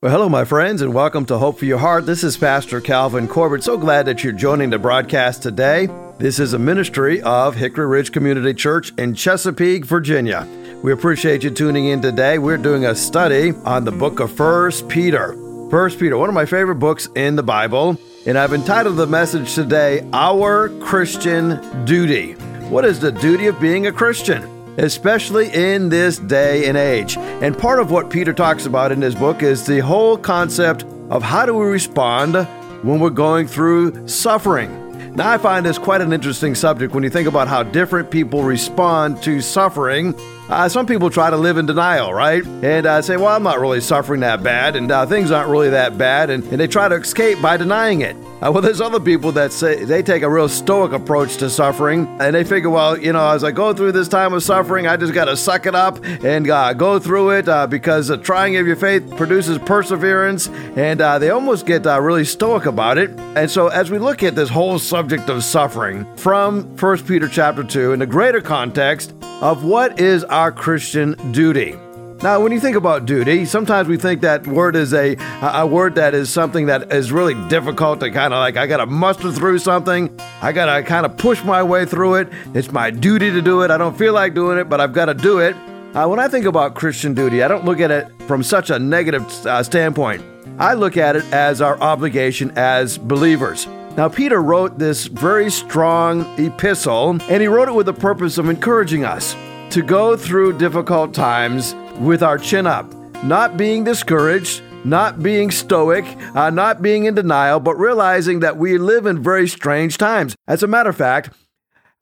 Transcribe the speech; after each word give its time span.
Well, 0.00 0.12
hello, 0.12 0.28
my 0.28 0.44
friends, 0.44 0.80
and 0.80 0.94
welcome 0.94 1.24
to 1.24 1.38
Hope 1.38 1.58
for 1.58 1.64
Your 1.64 1.78
Heart. 1.78 2.06
This 2.06 2.22
is 2.22 2.36
Pastor 2.36 2.80
Calvin 2.80 3.26
Corbett. 3.26 3.64
So 3.64 3.76
glad 3.76 4.06
that 4.06 4.22
you're 4.22 4.32
joining 4.32 4.70
the 4.70 4.78
broadcast 4.78 5.42
today. 5.42 5.88
This 6.18 6.38
is 6.38 6.52
a 6.52 6.58
ministry 6.58 7.20
of 7.22 7.56
Hickory 7.56 7.88
Ridge 7.88 8.12
Community 8.12 8.54
Church 8.54 8.92
in 8.96 9.12
Chesapeake, 9.16 9.84
Virginia. 9.84 10.46
We 10.84 10.92
appreciate 10.92 11.42
you 11.42 11.50
tuning 11.50 11.86
in 11.86 12.00
today. 12.00 12.38
We're 12.38 12.58
doing 12.58 12.84
a 12.84 12.94
study 12.94 13.50
on 13.64 13.84
the 13.84 13.90
book 13.90 14.20
of 14.20 14.30
First 14.30 14.88
Peter. 14.88 15.32
First 15.68 15.98
Peter, 15.98 16.16
one 16.16 16.28
of 16.28 16.34
my 16.36 16.46
favorite 16.46 16.76
books 16.76 17.08
in 17.16 17.34
the 17.34 17.42
Bible, 17.42 17.98
and 18.24 18.38
I've 18.38 18.52
entitled 18.52 18.98
the 18.98 19.06
message 19.08 19.52
today, 19.56 20.08
Our 20.12 20.68
Christian 20.78 21.84
Duty. 21.84 22.34
What 22.70 22.84
is 22.84 23.00
the 23.00 23.10
duty 23.10 23.48
of 23.48 23.58
being 23.58 23.88
a 23.88 23.92
Christian? 23.92 24.57
Especially 24.78 25.52
in 25.52 25.88
this 25.88 26.18
day 26.18 26.66
and 26.68 26.76
age. 26.76 27.16
And 27.16 27.56
part 27.56 27.80
of 27.80 27.90
what 27.90 28.10
Peter 28.10 28.32
talks 28.32 28.66
about 28.66 28.92
in 28.92 29.02
his 29.02 29.14
book 29.14 29.42
is 29.42 29.66
the 29.66 29.80
whole 29.80 30.16
concept 30.16 30.84
of 31.10 31.22
how 31.22 31.46
do 31.46 31.54
we 31.54 31.66
respond 31.66 32.34
when 32.82 33.00
we're 33.00 33.10
going 33.10 33.46
through 33.46 34.08
suffering. 34.08 35.14
Now, 35.14 35.30
I 35.30 35.38
find 35.38 35.66
this 35.66 35.78
quite 35.78 36.00
an 36.00 36.12
interesting 36.12 36.54
subject 36.54 36.94
when 36.94 37.02
you 37.02 37.10
think 37.10 37.26
about 37.26 37.48
how 37.48 37.64
different 37.64 38.10
people 38.10 38.44
respond 38.44 39.20
to 39.24 39.40
suffering 39.40 40.14
uh, 40.48 40.68
some 40.68 40.86
people 40.86 41.10
try 41.10 41.28
to 41.28 41.36
live 41.36 41.58
in 41.58 41.66
denial, 41.66 42.12
right? 42.12 42.44
And 42.44 42.86
uh, 42.86 43.02
say, 43.02 43.16
well, 43.16 43.28
I'm 43.28 43.42
not 43.42 43.60
really 43.60 43.80
suffering 43.80 44.20
that 44.20 44.42
bad, 44.42 44.76
and 44.76 44.90
uh, 44.90 45.04
things 45.04 45.30
aren't 45.30 45.50
really 45.50 45.70
that 45.70 45.98
bad, 45.98 46.30
and, 46.30 46.42
and 46.44 46.58
they 46.58 46.66
try 46.66 46.88
to 46.88 46.94
escape 46.94 47.40
by 47.42 47.58
denying 47.58 48.00
it. 48.00 48.16
Uh, 48.40 48.52
well, 48.52 48.62
there's 48.62 48.80
other 48.80 49.00
people 49.00 49.32
that 49.32 49.52
say 49.52 49.84
they 49.84 50.02
take 50.02 50.22
a 50.22 50.30
real 50.30 50.48
stoic 50.48 50.92
approach 50.92 51.36
to 51.38 51.50
suffering, 51.50 52.06
and 52.20 52.34
they 52.34 52.44
figure, 52.44 52.70
well, 52.70 52.98
you 52.98 53.12
know, 53.12 53.28
as 53.28 53.44
I 53.44 53.50
go 53.50 53.74
through 53.74 53.92
this 53.92 54.08
time 54.08 54.32
of 54.32 54.42
suffering, 54.42 54.86
I 54.86 54.96
just 54.96 55.12
got 55.12 55.26
to 55.26 55.36
suck 55.36 55.66
it 55.66 55.74
up 55.74 56.02
and 56.04 56.48
uh, 56.48 56.72
go 56.72 56.98
through 56.98 57.30
it 57.30 57.48
uh, 57.48 57.66
because 57.66 58.08
the 58.08 58.16
trying 58.16 58.56
of 58.56 58.66
your 58.66 58.76
faith 58.76 59.16
produces 59.16 59.58
perseverance, 59.58 60.48
and 60.48 61.00
they 61.00 61.30
almost 61.30 61.66
get 61.66 61.84
really 61.84 62.24
stoic 62.24 62.64
about 62.64 62.96
it. 62.96 63.10
And 63.36 63.50
so, 63.50 63.68
as 63.68 63.90
we 63.90 63.98
look 63.98 64.22
at 64.22 64.34
this 64.34 64.48
whole 64.48 64.78
subject 64.78 65.28
of 65.28 65.44
suffering 65.44 66.06
from 66.16 66.76
1 66.76 66.98
Peter 67.04 67.28
chapter 67.28 67.64
2 67.64 67.92
in 67.92 67.98
the 67.98 68.06
greater 68.06 68.40
context 68.40 69.12
of 69.40 69.64
what 69.64 70.00
is 70.00 70.24
our 70.24 70.50
Christian 70.50 71.14
duty. 71.32 71.76
Now, 72.20 72.40
when 72.40 72.50
you 72.50 72.58
think 72.58 72.74
about 72.76 73.06
duty, 73.06 73.44
sometimes 73.44 73.86
we 73.86 73.96
think 73.96 74.22
that 74.22 74.44
word 74.44 74.74
is 74.74 74.92
a 74.92 75.16
a 75.40 75.64
word 75.64 75.94
that 75.94 76.14
is 76.14 76.30
something 76.30 76.66
that 76.66 76.92
is 76.92 77.12
really 77.12 77.34
difficult 77.48 78.00
to 78.00 78.10
kind 78.10 78.34
of 78.34 78.38
like 78.38 78.56
I 78.56 78.66
got 78.66 78.78
to 78.78 78.86
muster 78.86 79.30
through 79.30 79.60
something. 79.60 80.18
I 80.42 80.50
got 80.50 80.74
to 80.74 80.82
kind 80.82 81.06
of 81.06 81.16
push 81.16 81.44
my 81.44 81.62
way 81.62 81.86
through 81.86 82.16
it. 82.16 82.28
It's 82.54 82.72
my 82.72 82.90
duty 82.90 83.30
to 83.30 83.40
do 83.40 83.62
it. 83.62 83.70
I 83.70 83.78
don't 83.78 83.96
feel 83.96 84.14
like 84.14 84.34
doing 84.34 84.58
it, 84.58 84.68
but 84.68 84.80
I've 84.80 84.92
got 84.92 85.04
to 85.04 85.14
do 85.14 85.38
it. 85.38 85.54
Uh, 85.94 86.08
when 86.08 86.18
I 86.18 86.26
think 86.26 86.44
about 86.44 86.74
Christian 86.74 87.14
duty, 87.14 87.44
I 87.44 87.48
don't 87.48 87.64
look 87.64 87.78
at 87.78 87.92
it 87.92 88.08
from 88.26 88.42
such 88.42 88.70
a 88.70 88.80
negative 88.80 89.24
uh, 89.46 89.62
standpoint. 89.62 90.20
I 90.58 90.74
look 90.74 90.96
at 90.96 91.14
it 91.14 91.24
as 91.32 91.60
our 91.62 91.80
obligation 91.80 92.50
as 92.56 92.98
believers. 92.98 93.68
Now, 93.96 94.08
Peter 94.08 94.40
wrote 94.40 94.78
this 94.78 95.06
very 95.06 95.50
strong 95.50 96.22
epistle, 96.38 97.18
and 97.28 97.42
he 97.42 97.48
wrote 97.48 97.68
it 97.68 97.74
with 97.74 97.86
the 97.86 97.92
purpose 97.92 98.38
of 98.38 98.48
encouraging 98.48 99.04
us 99.04 99.34
to 99.70 99.82
go 99.82 100.16
through 100.16 100.56
difficult 100.58 101.12
times 101.12 101.74
with 101.98 102.22
our 102.22 102.38
chin 102.38 102.66
up, 102.66 102.92
not 103.24 103.56
being 103.56 103.84
discouraged, 103.84 104.62
not 104.84 105.22
being 105.22 105.50
stoic, 105.50 106.04
uh, 106.36 106.50
not 106.50 106.80
being 106.80 107.04
in 107.04 107.14
denial, 107.14 107.60
but 107.60 107.74
realizing 107.74 108.40
that 108.40 108.56
we 108.56 108.78
live 108.78 109.04
in 109.06 109.22
very 109.22 109.48
strange 109.48 109.98
times. 109.98 110.36
As 110.46 110.62
a 110.62 110.68
matter 110.68 110.90
of 110.90 110.96
fact, 110.96 111.30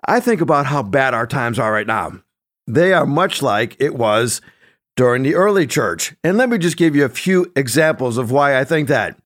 I 0.06 0.20
think 0.20 0.40
about 0.40 0.66
how 0.66 0.82
bad 0.82 1.14
our 1.14 1.26
times 1.26 1.58
are 1.58 1.72
right 1.72 1.86
now. 1.86 2.20
They 2.66 2.92
are 2.92 3.06
much 3.06 3.42
like 3.42 3.76
it 3.80 3.94
was 3.94 4.40
during 4.96 5.22
the 5.22 5.34
early 5.34 5.66
church. 5.66 6.14
And 6.22 6.36
let 6.36 6.48
me 6.48 6.58
just 6.58 6.76
give 6.76 6.94
you 6.94 7.04
a 7.04 7.10
few 7.10 7.52
examples 7.56 8.18
of 8.18 8.30
why 8.30 8.58
I 8.58 8.64
think 8.64 8.88
that. 8.88 9.16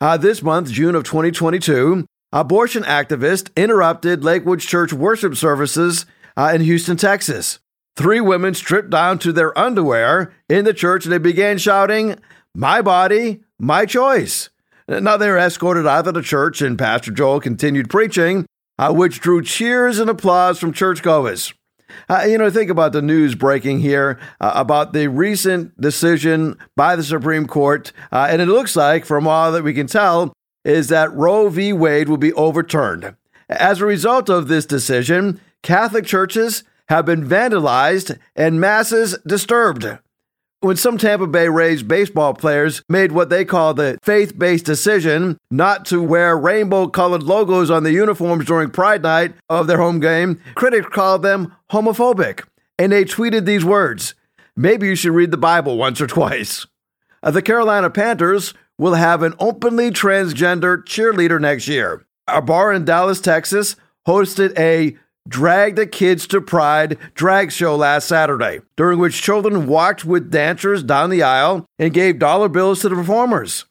Uh, 0.00 0.16
this 0.16 0.42
month, 0.42 0.70
June 0.70 0.94
of 0.94 1.04
2022, 1.04 2.06
abortion 2.32 2.82
activist 2.84 3.50
interrupted 3.56 4.24
Lakewood 4.24 4.60
Church 4.60 4.92
worship 4.92 5.36
services 5.36 6.06
uh, 6.36 6.52
in 6.54 6.60
Houston, 6.62 6.96
Texas. 6.96 7.58
Three 7.96 8.20
women 8.20 8.54
stripped 8.54 8.90
down 8.90 9.18
to 9.20 9.32
their 9.32 9.56
underwear 9.58 10.32
in 10.48 10.64
the 10.64 10.74
church 10.74 11.04
and 11.04 11.12
they 11.12 11.18
began 11.18 11.58
shouting, 11.58 12.18
My 12.54 12.82
body, 12.82 13.40
my 13.58 13.84
choice. 13.84 14.48
Now 14.88 15.16
they 15.16 15.28
were 15.28 15.38
escorted 15.38 15.86
out 15.86 16.08
of 16.08 16.14
the 16.14 16.22
church, 16.22 16.60
and 16.60 16.76
Pastor 16.76 17.12
Joel 17.12 17.38
continued 17.38 17.88
preaching, 17.88 18.44
uh, 18.76 18.92
which 18.92 19.20
drew 19.20 19.40
cheers 19.40 20.00
and 20.00 20.10
applause 20.10 20.58
from 20.58 20.72
churchgoers. 20.72 21.54
Uh, 22.08 22.24
you 22.28 22.38
know, 22.38 22.50
think 22.50 22.70
about 22.70 22.92
the 22.92 23.02
news 23.02 23.36
breaking 23.36 23.80
here 23.80 24.18
uh, 24.40 24.52
about 24.54 24.92
the 24.92 25.06
recent 25.08 25.78
decision 25.80 26.56
by 26.76 26.96
the 26.96 27.04
Supreme 27.04 27.46
Court. 27.46 27.92
Uh, 28.10 28.26
and 28.30 28.42
it 28.42 28.46
looks 28.46 28.74
like, 28.74 29.04
from 29.04 29.28
all 29.28 29.52
that 29.52 29.62
we 29.62 29.74
can 29.74 29.86
tell, 29.86 30.32
is 30.64 30.88
that 30.88 31.12
Roe 31.12 31.48
v. 31.48 31.72
Wade 31.72 32.08
will 32.08 32.16
be 32.16 32.32
overturned. 32.34 33.14
As 33.48 33.80
a 33.80 33.86
result 33.86 34.28
of 34.28 34.48
this 34.48 34.66
decision, 34.66 35.40
Catholic 35.62 36.06
churches 36.06 36.62
have 36.88 37.06
been 37.06 37.26
vandalized 37.26 38.18
and 38.36 38.60
masses 38.60 39.16
disturbed. 39.26 39.86
When 40.60 40.76
some 40.76 40.98
Tampa 40.98 41.26
Bay 41.26 41.48
Rays 41.48 41.82
baseball 41.82 42.34
players 42.34 42.82
made 42.88 43.12
what 43.12 43.30
they 43.30 43.46
call 43.46 43.72
the 43.72 43.98
faith 44.02 44.38
based 44.38 44.66
decision 44.66 45.38
not 45.50 45.86
to 45.86 46.02
wear 46.02 46.36
rainbow 46.36 46.86
colored 46.86 47.22
logos 47.22 47.70
on 47.70 47.82
the 47.82 47.92
uniforms 47.92 48.44
during 48.44 48.70
Pride 48.70 49.02
Night 49.02 49.34
of 49.48 49.66
their 49.66 49.78
home 49.78 50.00
game, 50.00 50.38
critics 50.54 50.88
called 50.92 51.22
them 51.22 51.56
homophobic. 51.70 52.44
And 52.78 52.92
they 52.92 53.04
tweeted 53.04 53.46
these 53.46 53.64
words 53.64 54.14
Maybe 54.56 54.88
you 54.88 54.96
should 54.96 55.12
read 55.12 55.30
the 55.30 55.38
Bible 55.38 55.78
once 55.78 56.00
or 56.00 56.06
twice. 56.06 56.66
The 57.22 57.40
Carolina 57.40 57.88
Panthers 57.88 58.52
will 58.80 58.94
have 58.94 59.22
an 59.22 59.34
openly 59.38 59.90
transgender 59.90 60.82
cheerleader 60.84 61.38
next 61.38 61.68
year. 61.68 62.02
A 62.26 62.40
bar 62.40 62.72
in 62.72 62.86
Dallas, 62.86 63.20
Texas 63.20 63.76
hosted 64.08 64.58
a 64.58 64.96
Drag 65.28 65.76
the 65.76 65.86
Kids 65.86 66.26
to 66.28 66.40
Pride 66.40 66.96
drag 67.12 67.52
show 67.52 67.76
last 67.76 68.08
Saturday, 68.08 68.60
during 68.78 68.98
which 68.98 69.20
children 69.20 69.66
walked 69.66 70.06
with 70.06 70.30
dancers 70.30 70.82
down 70.82 71.10
the 71.10 71.22
aisle 71.22 71.66
and 71.78 71.92
gave 71.92 72.18
dollar 72.18 72.48
bills 72.48 72.80
to 72.80 72.88
the 72.88 72.94
performers. 72.94 73.66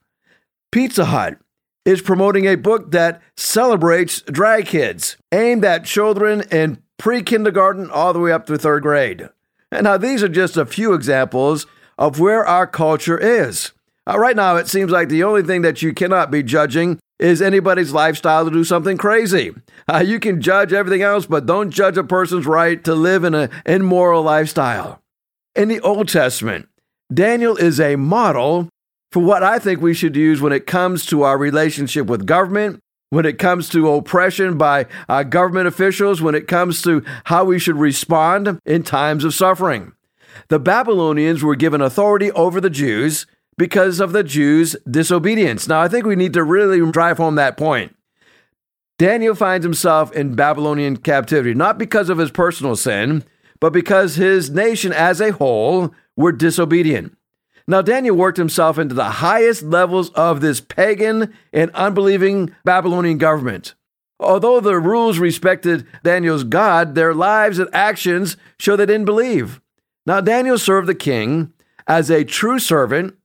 Pizza 0.72 1.06
Hut 1.06 1.40
is 1.86 2.04
promoting 2.04 2.46
a 2.46 2.54
book 2.54 2.92
that 2.92 3.20
celebrates 3.36 4.22
drag 4.22 4.68
kids, 4.68 5.18
aimed 5.32 5.66
at 5.66 5.86
children 5.86 6.44
in 6.52 6.84
pre 7.00 7.24
kindergarten 7.24 7.90
all 7.90 8.14
the 8.14 8.20
way 8.20 8.32
up 8.32 8.46
to 8.46 8.60
third 8.60 8.84
grade. 8.84 9.28
And 9.72 9.86
now, 9.86 9.98
these 9.98 10.22
are 10.22 10.30
just 10.30 10.56
a 10.56 10.68
few 10.68 10.94
examples 10.94 11.66
of 11.98 12.20
where 12.20 12.46
our 12.46 12.68
culture 12.68 13.18
is. 13.18 13.72
Uh, 14.10 14.18
right 14.18 14.36
now, 14.36 14.56
it 14.56 14.68
seems 14.68 14.92
like 14.92 15.10
the 15.10 15.24
only 15.24 15.44
thing 15.44 15.62
that 15.62 15.82
you 15.82 15.94
cannot 15.94 16.32
be 16.32 16.42
judging 16.42 17.00
is 17.20 17.42
anybody's 17.42 17.92
lifestyle 17.92 18.46
to 18.46 18.52
do 18.52 18.64
something 18.64 18.98
crazy. 18.98 19.54
Uh, 19.92 20.00
you 20.00 20.20
can 20.20 20.42
judge 20.42 20.74
everything 20.74 21.02
else, 21.02 21.26
but 21.26 21.46
don't 21.46 21.70
judge 21.70 21.98
a 21.98 22.04
person's 22.04 22.48
right 22.48 22.84
to 22.84 22.96
live 22.96 23.24
in 23.24 23.36
an 23.36 23.52
immoral 23.66 24.24
lifestyle. 24.24 25.00
In 25.56 25.68
the 25.68 25.82
Old 25.82 26.08
Testament, 26.08 26.70
Daniel 27.14 27.56
is 27.58 27.80
a 27.80 27.98
model 27.98 28.70
for 29.12 29.22
what 29.22 29.44
I 29.44 29.60
think 29.60 29.82
we 29.82 29.94
should 29.94 30.16
use 30.16 30.42
when 30.42 30.54
it 30.54 30.66
comes 30.66 31.06
to 31.08 31.24
our 31.24 31.38
relationship 31.38 32.08
with 32.08 32.26
government, 32.26 32.80
when 33.10 33.26
it 33.26 33.38
comes 33.38 33.70
to 33.70 33.92
oppression 33.92 34.58
by 34.58 34.86
uh, 35.08 35.24
government 35.24 35.68
officials, 35.68 36.22
when 36.22 36.36
it 36.36 36.48
comes 36.48 36.82
to 36.84 37.04
how 37.26 37.44
we 37.44 37.60
should 37.60 37.76
respond 37.76 38.60
in 38.66 38.82
times 38.84 39.24
of 39.24 39.34
suffering. 39.36 39.92
The 40.48 40.60
Babylonians 40.60 41.44
were 41.44 41.56
given 41.56 41.82
authority 41.82 42.32
over 42.32 42.62
the 42.62 42.70
Jews 42.70 43.28
because 43.60 44.00
of 44.00 44.14
the 44.14 44.24
Jews' 44.24 44.78
disobedience. 44.90 45.68
Now, 45.68 45.82
I 45.82 45.90
think 45.90 46.06
we 46.06 46.16
need 46.16 46.32
to 46.34 46.44
really 46.44 46.80
drive 46.92 47.18
home 47.18 47.36
that 47.36 47.58
point. 47.58 47.94
Daniel 48.98 49.36
finds 49.36 49.66
himself 49.66 50.14
in 50.14 50.34
Babylonian 50.34 50.96
captivity, 50.98 51.54
not 51.54 51.78
because 51.78 52.10
of 52.10 52.18
his 52.18 52.32
personal 52.32 52.78
sin, 52.78 53.24
but 53.60 53.74
because 53.74 54.16
his 54.16 54.50
nation 54.50 54.94
as 54.94 55.20
a 55.20 55.34
whole 55.34 55.94
were 56.16 56.32
disobedient. 56.32 57.18
Now, 57.68 57.82
Daniel 57.82 58.16
worked 58.16 58.38
himself 58.38 58.80
into 58.80 58.96
the 58.96 59.12
highest 59.12 59.62
levels 59.62 60.10
of 60.12 60.40
this 60.40 60.62
pagan 60.62 61.34
and 61.52 61.70
unbelieving 61.72 62.56
Babylonian 62.64 63.18
government. 63.18 63.76
Although 64.22 64.62
the 64.62 64.80
rules 64.80 65.20
respected 65.20 65.86
Daniel's 66.04 66.46
God, 66.46 66.96
their 66.96 67.14
lives 67.14 67.60
and 67.60 67.70
actions 67.74 68.38
show 68.58 68.78
they 68.78 68.86
didn't 68.86 69.06
believe. 69.06 69.60
Now, 70.06 70.22
Daniel 70.22 70.58
served 70.58 70.88
the 70.88 70.96
king 70.96 71.52
as 71.88 72.10
a 72.10 72.24
true 72.24 72.60
servant 72.60 73.16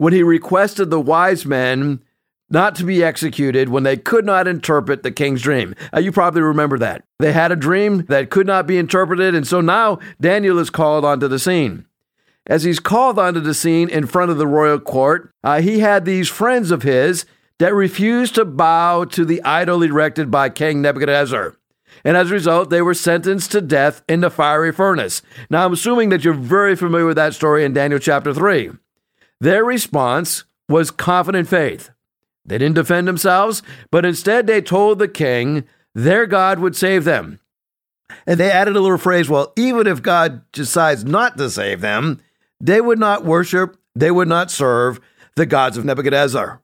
when 0.00 0.14
he 0.14 0.22
requested 0.22 0.88
the 0.88 0.98
wise 0.98 1.44
men 1.44 2.02
not 2.48 2.74
to 2.74 2.84
be 2.84 3.04
executed 3.04 3.68
when 3.68 3.82
they 3.82 3.98
could 3.98 4.24
not 4.24 4.48
interpret 4.48 5.02
the 5.02 5.10
king's 5.10 5.42
dream. 5.42 5.74
Uh, 5.94 6.00
you 6.00 6.10
probably 6.10 6.40
remember 6.40 6.78
that. 6.78 7.04
They 7.18 7.34
had 7.34 7.52
a 7.52 7.56
dream 7.56 8.06
that 8.08 8.30
could 8.30 8.46
not 8.46 8.66
be 8.66 8.78
interpreted, 8.78 9.34
and 9.34 9.46
so 9.46 9.60
now 9.60 9.98
Daniel 10.18 10.58
is 10.58 10.70
called 10.70 11.04
onto 11.04 11.28
the 11.28 11.38
scene. 11.38 11.84
As 12.46 12.62
he's 12.62 12.80
called 12.80 13.18
onto 13.18 13.40
the 13.40 13.52
scene 13.52 13.90
in 13.90 14.06
front 14.06 14.30
of 14.30 14.38
the 14.38 14.46
royal 14.46 14.80
court, 14.80 15.34
uh, 15.44 15.60
he 15.60 15.80
had 15.80 16.06
these 16.06 16.30
friends 16.30 16.70
of 16.70 16.82
his 16.82 17.26
that 17.58 17.74
refused 17.74 18.36
to 18.36 18.46
bow 18.46 19.04
to 19.04 19.26
the 19.26 19.42
idol 19.44 19.82
erected 19.82 20.30
by 20.30 20.48
King 20.48 20.80
Nebuchadnezzar. 20.80 21.56
And 22.06 22.16
as 22.16 22.30
a 22.30 22.34
result, 22.34 22.70
they 22.70 22.80
were 22.80 22.94
sentenced 22.94 23.52
to 23.52 23.60
death 23.60 24.02
in 24.08 24.22
the 24.22 24.30
fiery 24.30 24.72
furnace. 24.72 25.20
Now, 25.50 25.66
I'm 25.66 25.74
assuming 25.74 26.08
that 26.08 26.24
you're 26.24 26.32
very 26.32 26.74
familiar 26.74 27.04
with 27.04 27.16
that 27.16 27.34
story 27.34 27.66
in 27.66 27.74
Daniel 27.74 28.00
chapter 28.00 28.32
3. 28.32 28.70
Their 29.40 29.64
response 29.64 30.44
was 30.68 30.90
confident 30.90 31.48
faith. 31.48 31.90
They 32.44 32.58
didn't 32.58 32.74
defend 32.74 33.08
themselves, 33.08 33.62
but 33.90 34.04
instead 34.04 34.46
they 34.46 34.60
told 34.60 34.98
the 34.98 35.08
king 35.08 35.64
their 35.94 36.26
God 36.26 36.58
would 36.58 36.76
save 36.76 37.04
them. 37.04 37.40
And 38.26 38.38
they 38.38 38.50
added 38.50 38.76
a 38.76 38.80
little 38.80 38.98
phrase 38.98 39.28
well, 39.28 39.52
even 39.56 39.86
if 39.86 40.02
God 40.02 40.42
decides 40.52 41.04
not 41.04 41.38
to 41.38 41.50
save 41.50 41.80
them, 41.80 42.20
they 42.60 42.80
would 42.80 42.98
not 42.98 43.24
worship, 43.24 43.76
they 43.94 44.10
would 44.10 44.28
not 44.28 44.50
serve 44.50 45.00
the 45.36 45.46
gods 45.46 45.76
of 45.76 45.84
Nebuchadnezzar. 45.84 46.60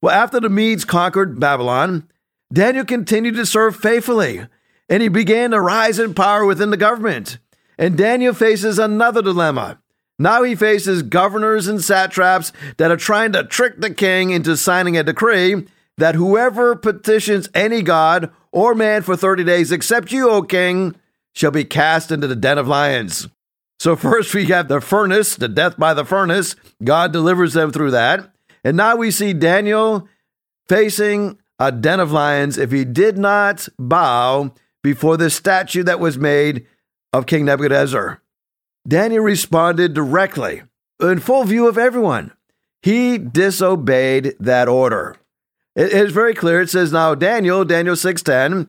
Well, 0.00 0.14
after 0.14 0.40
the 0.40 0.48
Medes 0.48 0.84
conquered 0.84 1.40
Babylon, 1.40 2.08
Daniel 2.52 2.84
continued 2.84 3.36
to 3.36 3.46
serve 3.46 3.76
faithfully, 3.76 4.46
and 4.88 5.02
he 5.02 5.08
began 5.08 5.50
to 5.50 5.60
rise 5.60 5.98
in 5.98 6.14
power 6.14 6.44
within 6.44 6.70
the 6.70 6.76
government. 6.76 7.38
And 7.78 7.96
Daniel 7.96 8.34
faces 8.34 8.78
another 8.78 9.22
dilemma. 9.22 9.80
Now 10.18 10.42
he 10.42 10.54
faces 10.54 11.02
governors 11.02 11.68
and 11.68 11.82
satraps 11.82 12.52
that 12.76 12.90
are 12.90 12.96
trying 12.96 13.32
to 13.32 13.44
trick 13.44 13.80
the 13.80 13.94
king 13.94 14.30
into 14.30 14.56
signing 14.56 14.96
a 14.96 15.02
decree 15.04 15.66
that 15.96 16.14
whoever 16.14 16.74
petitions 16.74 17.48
any 17.54 17.82
god 17.82 18.30
or 18.50 18.74
man 18.74 19.02
for 19.02 19.16
30 19.16 19.44
days 19.44 19.70
except 19.70 20.12
you, 20.12 20.30
O 20.30 20.42
king, 20.42 20.96
shall 21.34 21.50
be 21.50 21.64
cast 21.64 22.10
into 22.10 22.26
the 22.26 22.36
den 22.36 22.58
of 22.58 22.66
lions. 22.66 23.28
So, 23.78 23.94
first 23.94 24.34
we 24.34 24.46
have 24.46 24.66
the 24.66 24.80
furnace, 24.80 25.36
the 25.36 25.48
death 25.48 25.78
by 25.78 25.94
the 25.94 26.04
furnace. 26.04 26.56
God 26.82 27.12
delivers 27.12 27.52
them 27.52 27.70
through 27.70 27.92
that. 27.92 28.32
And 28.64 28.76
now 28.76 28.96
we 28.96 29.12
see 29.12 29.32
Daniel 29.32 30.08
facing 30.66 31.38
a 31.60 31.70
den 31.70 32.00
of 32.00 32.10
lions 32.10 32.58
if 32.58 32.72
he 32.72 32.84
did 32.84 33.18
not 33.18 33.68
bow 33.78 34.52
before 34.82 35.16
the 35.16 35.30
statue 35.30 35.84
that 35.84 36.00
was 36.00 36.18
made 36.18 36.66
of 37.12 37.26
King 37.26 37.44
Nebuchadnezzar. 37.44 38.20
Daniel 38.88 39.22
responded 39.22 39.92
directly, 39.92 40.62
in 40.98 41.20
full 41.20 41.44
view 41.44 41.68
of 41.68 41.76
everyone. 41.76 42.32
He 42.80 43.18
disobeyed 43.18 44.34
that 44.40 44.66
order. 44.66 45.16
It 45.76 45.92
is 45.92 46.12
very 46.12 46.32
clear. 46.32 46.62
It 46.62 46.70
says 46.70 46.90
now 46.90 47.14
Daniel, 47.14 47.66
Daniel 47.66 47.96
6:10, 47.96 48.66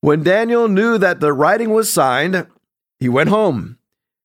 when 0.00 0.24
Daniel 0.24 0.68
knew 0.68 0.98
that 0.98 1.20
the 1.20 1.32
writing 1.32 1.70
was 1.70 1.92
signed, 1.92 2.46
he 2.98 3.08
went 3.08 3.28
home. 3.28 3.78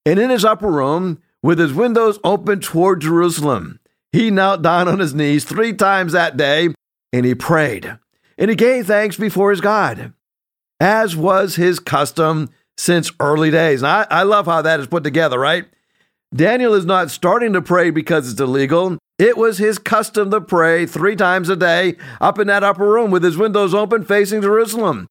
And 0.06 0.20
in 0.20 0.32
his 0.32 0.44
upper 0.44 0.72
room, 0.72 1.22
with 1.44 1.60
his 1.60 1.74
windows 1.74 2.20
open 2.24 2.60
toward 2.60 3.02
Jerusalem, 3.02 3.80
he 4.12 4.32
knelt 4.32 4.62
down 4.62 4.88
on 4.88 5.00
his 5.00 5.14
knees 5.14 5.46
three 5.46 5.74
times 5.74 6.14
that 6.14 6.36
day 6.36 6.70
and 7.14 7.26
he 7.26 7.36
prayed. 7.36 7.98
And 8.38 8.50
he 8.50 8.56
gave 8.56 8.88
thanks 8.88 9.18
before 9.18 9.52
his 9.52 9.62
God, 9.62 10.14
as 10.80 11.16
was 11.16 11.56
his 11.56 11.80
custom 11.80 12.50
since 12.82 13.12
early 13.20 13.52
days. 13.52 13.84
I, 13.84 14.08
I 14.10 14.24
love 14.24 14.48
how 14.48 14.64
that 14.64 14.80
is 14.80 14.88
put 14.88 15.04
together, 15.04 15.38
right? 15.38 15.66
Daniel 16.34 16.74
is 16.74 16.84
not 16.84 17.12
starting 17.12 17.54
to 17.54 17.62
pray 17.62 17.92
because 17.92 18.32
it's 18.32 18.42
illegal. 18.42 18.98
It 19.20 19.38
was 19.38 19.60
his 19.60 19.78
custom 19.78 20.32
to 20.32 20.42
pray 20.42 20.88
three 20.88 21.16
times 21.16 21.48
a 21.48 21.56
day 21.56 21.96
up 22.20 22.40
in 22.40 22.48
that 22.48 22.64
upper 22.64 22.92
room 22.92 23.12
with 23.12 23.24
his 23.24 23.38
windows 23.38 23.76
open 23.76 24.04
facing 24.04 24.42
Jerusalem. 24.42 25.06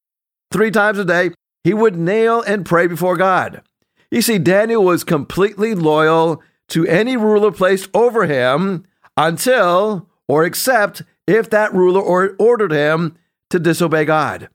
Three 0.50 0.72
times 0.72 0.98
a 0.98 1.04
day, 1.04 1.30
he 1.62 1.72
would 1.72 1.96
kneel 1.96 2.42
and 2.42 2.66
pray 2.66 2.88
before 2.88 3.16
God. 3.16 3.62
You 4.10 4.20
see, 4.20 4.38
Daniel 4.38 4.82
was 4.82 5.04
completely 5.04 5.76
loyal 5.76 6.42
to 6.70 6.84
any 6.88 7.16
ruler 7.16 7.52
placed 7.52 7.88
over 7.94 8.26
him 8.26 8.82
until 9.16 10.08
or 10.26 10.44
except 10.44 11.02
if 11.28 11.48
that 11.50 11.72
ruler 11.72 12.00
or 12.00 12.34
ordered 12.40 12.72
him 12.72 13.16
to 13.50 13.60
disobey 13.60 14.06
God. 14.06 14.48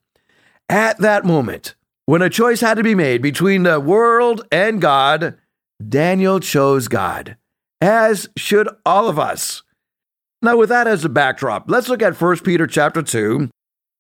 At 0.67 0.97
that 0.97 1.23
moment, 1.23 1.75
when 2.05 2.21
a 2.21 2.29
choice 2.29 2.61
had 2.61 2.75
to 2.75 2.83
be 2.83 2.95
made 2.95 3.21
between 3.21 3.63
the 3.63 3.79
world 3.79 4.45
and 4.51 4.79
God, 4.79 5.37
Daniel 5.87 6.39
chose 6.39 6.87
God, 6.87 7.37
as 7.81 8.29
should 8.37 8.69
all 8.85 9.09
of 9.09 9.17
us. 9.17 9.63
Now, 10.41 10.57
with 10.57 10.69
that 10.69 10.87
as 10.87 11.03
a 11.03 11.09
backdrop, 11.09 11.65
let's 11.67 11.89
look 11.89 12.03
at 12.03 12.19
1 12.19 12.39
Peter 12.39 12.67
chapter 12.67 13.01
2, 13.01 13.49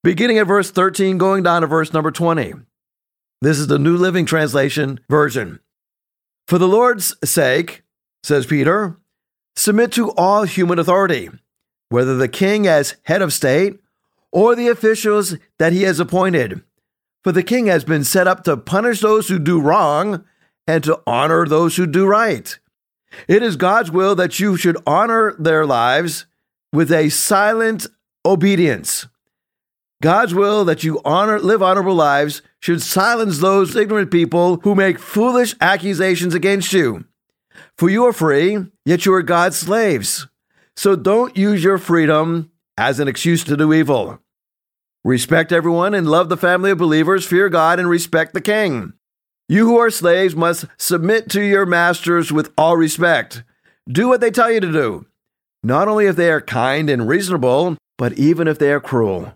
beginning 0.03 0.37
at 0.37 0.47
verse 0.47 0.69
13, 0.69 1.17
going 1.17 1.43
down 1.43 1.61
to 1.61 1.67
verse 1.67 1.93
number 1.93 2.11
20. 2.11 2.53
This 3.41 3.57
is 3.57 3.67
the 3.67 3.79
New 3.79 3.97
Living 3.97 4.25
Translation 4.25 4.99
version. 5.09 5.59
For 6.47 6.59
the 6.59 6.67
Lord's 6.67 7.15
sake, 7.27 7.83
says 8.23 8.45
Peter, 8.45 8.97
submit 9.55 9.91
to 9.93 10.11
all 10.11 10.43
human 10.43 10.77
authority, 10.77 11.29
whether 11.89 12.15
the 12.15 12.27
king 12.27 12.67
as 12.67 12.95
head 13.03 13.23
of 13.23 13.33
state 13.33 13.79
or 14.31 14.55
the 14.55 14.67
officials 14.67 15.35
that 15.57 15.73
he 15.73 15.83
has 15.83 15.99
appointed 15.99 16.61
for 17.25 17.31
the 17.31 17.41
king 17.41 17.65
has 17.65 17.83
been 17.83 18.03
set 18.03 18.27
up 18.27 18.43
to 18.43 18.55
punish 18.55 19.01
those 19.01 19.29
who 19.29 19.39
do 19.39 19.59
wrong 19.59 20.23
and 20.67 20.83
to 20.83 21.01
honor 21.07 21.47
those 21.47 21.75
who 21.75 21.87
do 21.87 22.05
right. 22.05 22.59
It 23.27 23.41
is 23.41 23.55
God's 23.55 23.89
will 23.89 24.13
that 24.13 24.39
you 24.39 24.57
should 24.57 24.77
honor 24.85 25.33
their 25.39 25.65
lives 25.65 26.27
with 26.71 26.91
a 26.91 27.09
silent 27.09 27.87
obedience. 28.23 29.07
God's 30.03 30.35
will 30.35 30.65
that 30.65 30.83
you 30.83 31.01
honor 31.03 31.39
live 31.39 31.63
honorable 31.63 31.95
lives 31.95 32.43
should 32.59 32.83
silence 32.83 33.39
those 33.39 33.75
ignorant 33.75 34.11
people 34.11 34.57
who 34.57 34.75
make 34.75 34.99
foolish 34.99 35.55
accusations 35.59 36.35
against 36.35 36.73
you. 36.73 37.05
For 37.75 37.89
you 37.89 38.05
are 38.05 38.13
free, 38.13 38.67
yet 38.85 39.07
you 39.07 39.13
are 39.15 39.23
God's 39.23 39.57
slaves. 39.57 40.27
So 40.75 40.95
don't 40.95 41.35
use 41.35 41.63
your 41.63 41.79
freedom 41.79 42.51
as 42.77 42.99
an 42.99 43.07
excuse 43.07 43.43
to 43.45 43.57
do 43.57 43.73
evil. 43.73 44.19
Respect 45.05 45.51
everyone 45.51 45.93
and 45.93 46.09
love 46.09 46.29
the 46.29 46.35
family 46.35 46.71
of 46.71 46.79
believers, 46.79 47.27
fear 47.27 47.47
God, 47.47 47.77
and 47.77 47.87
respect 47.87 48.33
the 48.33 48.41
king. 48.41 48.93
You 49.47 49.67
who 49.67 49.77
are 49.77 49.91
slaves 49.91 50.35
must 50.35 50.65
submit 50.79 51.29
to 51.29 51.43
your 51.43 51.67
masters 51.67 52.31
with 52.31 52.51
all 52.57 52.75
respect. 52.75 53.43
Do 53.87 54.07
what 54.07 54.19
they 54.19 54.31
tell 54.31 54.51
you 54.51 54.59
to 54.61 54.71
do, 54.71 55.05
not 55.61 55.87
only 55.87 56.07
if 56.07 56.15
they 56.15 56.31
are 56.31 56.41
kind 56.41 56.89
and 56.89 57.07
reasonable, 57.07 57.77
but 57.99 58.13
even 58.13 58.47
if 58.47 58.57
they 58.57 58.71
are 58.71 58.79
cruel. 58.79 59.31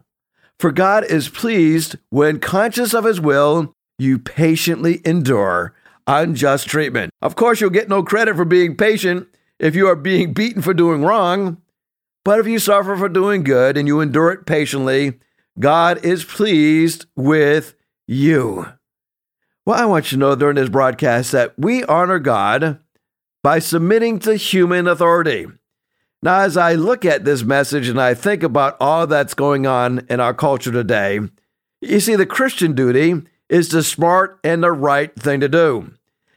For 0.60 0.72
God 0.72 1.04
is 1.06 1.30
pleased 1.30 1.98
when, 2.10 2.40
conscious 2.40 2.96
of 2.96 3.04
his 3.04 3.22
will, 3.22 3.72
you 4.00 4.18
patiently 4.18 5.02
endure 5.06 5.76
unjust 6.08 6.68
treatment. 6.68 7.12
Of 7.22 7.36
course, 7.36 7.62
you'll 7.62 7.70
get 7.70 7.90
no 7.90 8.02
credit 8.02 8.36
for 8.36 8.44
being 8.44 8.76
patient 8.76 9.28
if 9.60 9.76
you 9.76 9.88
are 9.88 9.96
being 9.96 10.34
beaten 10.34 10.64
for 10.64 10.74
doing 10.74 11.04
wrong. 11.04 11.62
But 12.26 12.40
if 12.40 12.48
you 12.48 12.58
suffer 12.58 12.98
for 12.98 13.08
doing 13.08 13.44
good 13.44 13.78
and 13.78 13.88
you 13.88 14.00
endure 14.00 14.32
it 14.32 14.48
patiently, 14.48 15.20
God 15.60 16.06
is 16.06 16.24
pleased 16.24 17.06
with 17.16 17.76
you. 18.08 18.66
Well, 19.66 19.80
I 19.80 19.86
want 19.86 20.12
you 20.12 20.16
to 20.16 20.20
know 20.20 20.36
during 20.36 20.56
this 20.56 20.70
broadcast 20.70 21.34
that 21.34 21.54
we 21.58 21.84
honor 21.84 22.20
God 22.20 22.80
by 23.44 23.60
submitting 23.60 24.20
to 24.20 24.36
human 24.36 24.88
authority. 24.88 25.48
Now, 26.22 26.42
as 26.42 26.58
I 26.58 26.74
look 26.74 27.06
at 27.06 27.26
this 27.26 27.44
message 27.44 27.88
and 27.88 28.00
I 28.00 28.14
think 28.14 28.42
about 28.42 28.78
all 28.80 29.06
that's 29.06 29.34
going 29.34 29.68
on 29.68 30.06
in 30.10 30.20
our 30.20 30.34
culture 30.34 30.72
today, 30.72 31.20
you 31.82 32.00
see, 32.00 32.16
the 32.16 32.26
Christian 32.26 32.74
duty 32.74 33.22
is 33.50 33.70
the 33.70 33.84
smart 33.84 34.40
and 34.44 34.64
the 34.64 34.72
right 34.72 35.14
thing 35.16 35.40
to 35.42 35.50
do. 35.50 35.94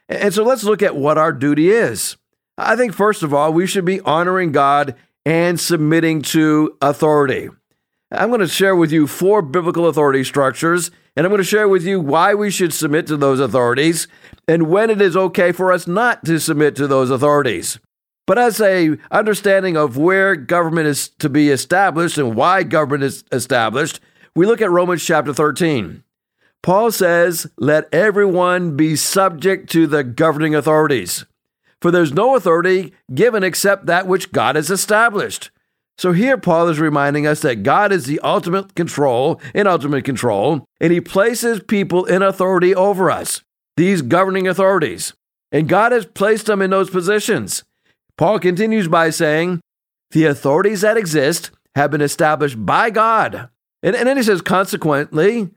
And 0.09 0.35
so 0.35 0.45
let's 0.45 0.65
look 0.65 0.83
at 0.83 0.97
what 0.97 1.19
our 1.19 1.33
duty 1.33 1.71
is. 1.71 2.17
I 2.59 2.77
think, 2.77 2.93
first 2.93 3.23
of 3.23 3.33
all, 3.33 3.53
we 3.53 3.67
should 3.67 3.85
be 3.85 4.01
honoring 4.01 4.53
God 4.53 4.95
and 5.25 5.59
submitting 5.59 6.23
to 6.23 6.77
authority. 6.83 7.51
I'm 8.15 8.29
going 8.29 8.41
to 8.41 8.49
share 8.49 8.77
with 8.77 8.93
you 8.93 9.07
four 9.07 9.41
biblical 9.41 9.87
authority 9.87 10.23
structures, 10.23 10.91
and 11.17 11.25
I'm 11.25 11.31
going 11.31 11.41
to 11.41 11.45
share 11.45 11.67
with 11.67 11.85
you 11.85 11.99
why 11.99 12.35
we 12.35 12.51
should 12.51 12.75
submit 12.75 13.07
to 13.07 13.17
those 13.17 13.41
authorities 13.41 14.07
and 14.47 14.69
when 14.69 14.91
it 14.91 15.01
is 15.01 15.17
okay 15.17 15.51
for 15.51 15.73
us 15.73 15.87
not 15.87 16.23
to 16.27 16.39
submit 16.39 16.77
to 16.77 16.87
those 16.87 17.11
authorities. 17.11 17.79
But 18.27 18.39
as 18.39 18.61
a 18.61 18.99
understanding 19.11 19.79
of 19.79 19.97
where 19.97 20.37
government 20.37 20.89
is 20.89 21.09
to 21.21 21.31
be 21.31 21.49
established 21.49 22.19
and 22.19 22.37
why 22.37 22.65
government 22.65 23.05
is 23.05 23.25
established, 23.33 24.01
we 24.37 24.45
look 24.45 24.61
at 24.61 24.71
Romans 24.71 25.05
chapter 25.05 25.33
13. 25.33 26.05
Paul 26.63 26.93
says, 26.93 27.51
Let 27.57 27.93
everyone 27.93 28.77
be 28.77 28.95
subject 28.95 29.71
to 29.73 29.87
the 29.87 30.05
governing 30.05 30.55
authorities. 30.55 31.25
For 31.81 31.91
there's 31.91 32.13
no 32.13 32.37
authority 32.37 32.93
given 33.13 33.43
except 33.43 33.87
that 33.87 34.07
which 34.07 34.33
God 34.33 34.57
has 34.57 34.71
established. 34.71 35.51
So 36.03 36.11
here 36.11 36.37
Paul 36.37 36.67
is 36.67 36.81
reminding 36.81 37.29
us 37.29 37.43
that 37.43 37.63
God 37.63 37.93
is 37.93 38.07
the 38.07 38.19
ultimate 38.25 38.75
control, 38.75 39.41
in 39.55 39.69
ultimate 39.69 40.05
control, 40.05 40.67
and 40.81 40.93
he 40.93 41.01
places 41.01 41.61
people 41.63 42.07
in 42.07 42.23
authority 42.23 42.75
over 42.75 43.09
us, 43.09 43.45
these 43.77 44.03
governing 44.03 44.49
authorities. 44.49 45.13
And 45.53 45.69
God 45.69 45.93
has 45.93 46.05
placed 46.05 46.47
them 46.47 46.61
in 46.61 46.71
those 46.71 46.91
positions. 46.91 47.63
Paul 48.19 48.41
continues 48.41 48.89
by 48.89 49.11
saying, 49.11 49.61
the 50.11 50.25
authorities 50.25 50.81
that 50.81 50.97
exist 50.97 51.53
have 51.77 51.93
been 51.93 52.01
established 52.01 52.67
by 52.67 52.91
God. 52.91 53.49
And, 53.85 53.95
and 53.95 54.09
then 54.09 54.17
he 54.17 54.25
says, 54.25 54.43
consequently, 54.43 55.51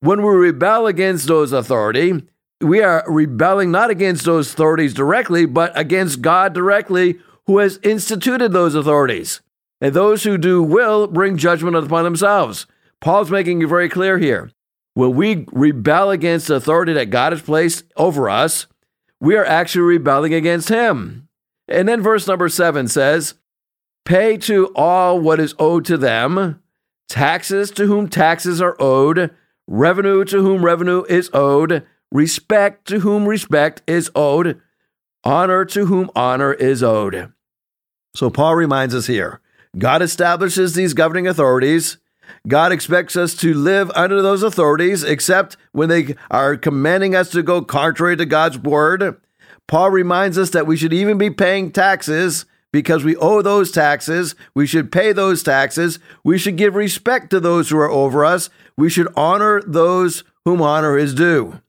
when 0.00 0.22
we 0.22 0.32
rebel 0.32 0.86
against 0.86 1.26
those 1.26 1.52
authority, 1.52 2.22
we 2.62 2.82
are 2.82 3.04
rebelling 3.06 3.70
not 3.70 3.90
against 3.90 4.24
those 4.24 4.50
authorities 4.50 4.94
directly, 4.94 5.44
but 5.44 5.78
against 5.78 6.22
God 6.22 6.54
directly, 6.54 7.18
who 7.46 7.58
has 7.58 7.78
instituted 7.82 8.54
those 8.54 8.74
authorities 8.74 9.42
and 9.80 9.94
those 9.94 10.24
who 10.24 10.36
do 10.36 10.62
will 10.62 11.06
bring 11.06 11.36
judgment 11.36 11.76
upon 11.76 12.04
themselves. 12.04 12.66
Paul's 13.00 13.30
making 13.30 13.62
it 13.62 13.68
very 13.68 13.88
clear 13.88 14.18
here. 14.18 14.50
When 14.94 15.14
we 15.14 15.46
rebel 15.52 16.10
against 16.10 16.48
the 16.48 16.56
authority 16.56 16.92
that 16.92 17.10
God 17.10 17.32
has 17.32 17.42
placed 17.42 17.84
over 17.96 18.28
us, 18.28 18.66
we 19.20 19.36
are 19.36 19.44
actually 19.44 19.82
rebelling 19.82 20.34
against 20.34 20.68
Him. 20.68 21.28
And 21.68 21.88
then 21.88 22.02
verse 22.02 22.26
number 22.26 22.48
seven 22.48 22.88
says, 22.88 23.34
Pay 24.04 24.36
to 24.38 24.72
all 24.74 25.20
what 25.20 25.40
is 25.40 25.54
owed 25.58 25.84
to 25.86 25.96
them, 25.96 26.62
taxes 27.08 27.70
to 27.72 27.86
whom 27.86 28.08
taxes 28.08 28.60
are 28.60 28.76
owed, 28.80 29.30
revenue 29.66 30.24
to 30.24 30.42
whom 30.42 30.64
revenue 30.64 31.04
is 31.08 31.30
owed, 31.32 31.86
respect 32.10 32.88
to 32.88 33.00
whom 33.00 33.26
respect 33.26 33.82
is 33.86 34.10
owed, 34.14 34.60
honor 35.22 35.64
to 35.66 35.86
whom 35.86 36.10
honor 36.16 36.52
is 36.52 36.82
owed. 36.82 37.32
So 38.16 38.30
Paul 38.30 38.56
reminds 38.56 38.94
us 38.94 39.06
here 39.06 39.40
God 39.78 40.02
establishes 40.02 40.74
these 40.74 40.94
governing 40.94 41.26
authorities. 41.26 41.98
God 42.48 42.72
expects 42.72 43.16
us 43.16 43.34
to 43.36 43.54
live 43.54 43.90
under 43.94 44.22
those 44.22 44.42
authorities, 44.42 45.02
except 45.02 45.56
when 45.72 45.88
they 45.88 46.14
are 46.30 46.56
commanding 46.56 47.14
us 47.14 47.30
to 47.30 47.42
go 47.42 47.62
contrary 47.62 48.16
to 48.16 48.26
God's 48.26 48.58
word. 48.58 49.20
Paul 49.66 49.90
reminds 49.90 50.38
us 50.38 50.50
that 50.50 50.66
we 50.66 50.76
should 50.76 50.92
even 50.92 51.18
be 51.18 51.30
paying 51.30 51.70
taxes 51.70 52.46
because 52.72 53.04
we 53.04 53.16
owe 53.16 53.42
those 53.42 53.70
taxes. 53.70 54.34
We 54.54 54.66
should 54.66 54.92
pay 54.92 55.12
those 55.12 55.42
taxes. 55.42 55.98
We 56.24 56.38
should 56.38 56.56
give 56.56 56.74
respect 56.74 57.30
to 57.30 57.40
those 57.40 57.70
who 57.70 57.78
are 57.78 57.90
over 57.90 58.24
us. 58.24 58.50
We 58.76 58.90
should 58.90 59.12
honor 59.16 59.62
those 59.62 60.24
whom 60.44 60.62
honor 60.62 60.96
is 60.96 61.14
due. 61.14 61.60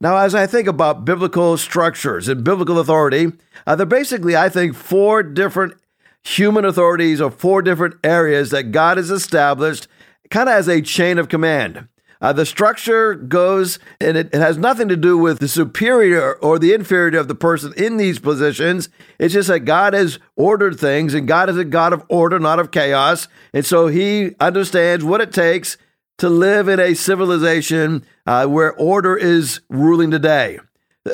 Now, 0.00 0.16
as 0.16 0.34
I 0.34 0.46
think 0.46 0.66
about 0.66 1.04
biblical 1.04 1.56
structures 1.56 2.26
and 2.28 2.42
biblical 2.42 2.78
authority, 2.78 3.32
uh, 3.66 3.76
there 3.76 3.84
are 3.84 3.86
basically, 3.86 4.36
I 4.36 4.48
think, 4.48 4.74
four 4.74 5.22
different 5.22 5.74
human 6.24 6.64
authorities 6.64 7.20
or 7.20 7.30
four 7.30 7.62
different 7.62 7.94
areas 8.02 8.50
that 8.50 8.72
God 8.72 8.96
has 8.96 9.10
established 9.10 9.86
kind 10.30 10.48
of 10.48 10.54
as 10.54 10.68
a 10.68 10.80
chain 10.80 11.18
of 11.18 11.28
command. 11.28 11.88
Uh, 12.20 12.32
the 12.32 12.46
structure 12.46 13.14
goes, 13.14 13.78
and 14.00 14.16
it, 14.16 14.30
it, 14.32 14.40
has 14.40 14.56
nothing 14.56 14.88
to 14.88 14.96
do 14.96 15.18
with 15.18 15.40
the 15.40 15.48
superior 15.48 16.36
or 16.36 16.58
the 16.58 16.72
inferior 16.72 17.18
of 17.18 17.28
the 17.28 17.34
person 17.34 17.74
in 17.76 17.98
these 17.98 18.18
positions. 18.18 18.88
It's 19.18 19.34
just 19.34 19.48
that 19.48 19.60
God 19.60 19.92
has 19.92 20.18
ordered 20.34 20.80
things, 20.80 21.12
and 21.12 21.28
God 21.28 21.50
is 21.50 21.58
a 21.58 21.66
God 21.66 21.92
of 21.92 22.02
order, 22.08 22.38
not 22.38 22.58
of 22.58 22.70
chaos. 22.70 23.28
And 23.52 23.66
so 23.66 23.88
He 23.88 24.34
understands 24.40 25.04
what 25.04 25.20
it 25.20 25.32
takes 25.32 25.76
to 26.16 26.30
live 26.30 26.66
in 26.66 26.80
a 26.80 26.94
civilization 26.94 28.06
uh, 28.26 28.46
where 28.46 28.72
order 28.72 29.16
is 29.16 29.60
ruling 29.68 30.10
today. 30.10 30.60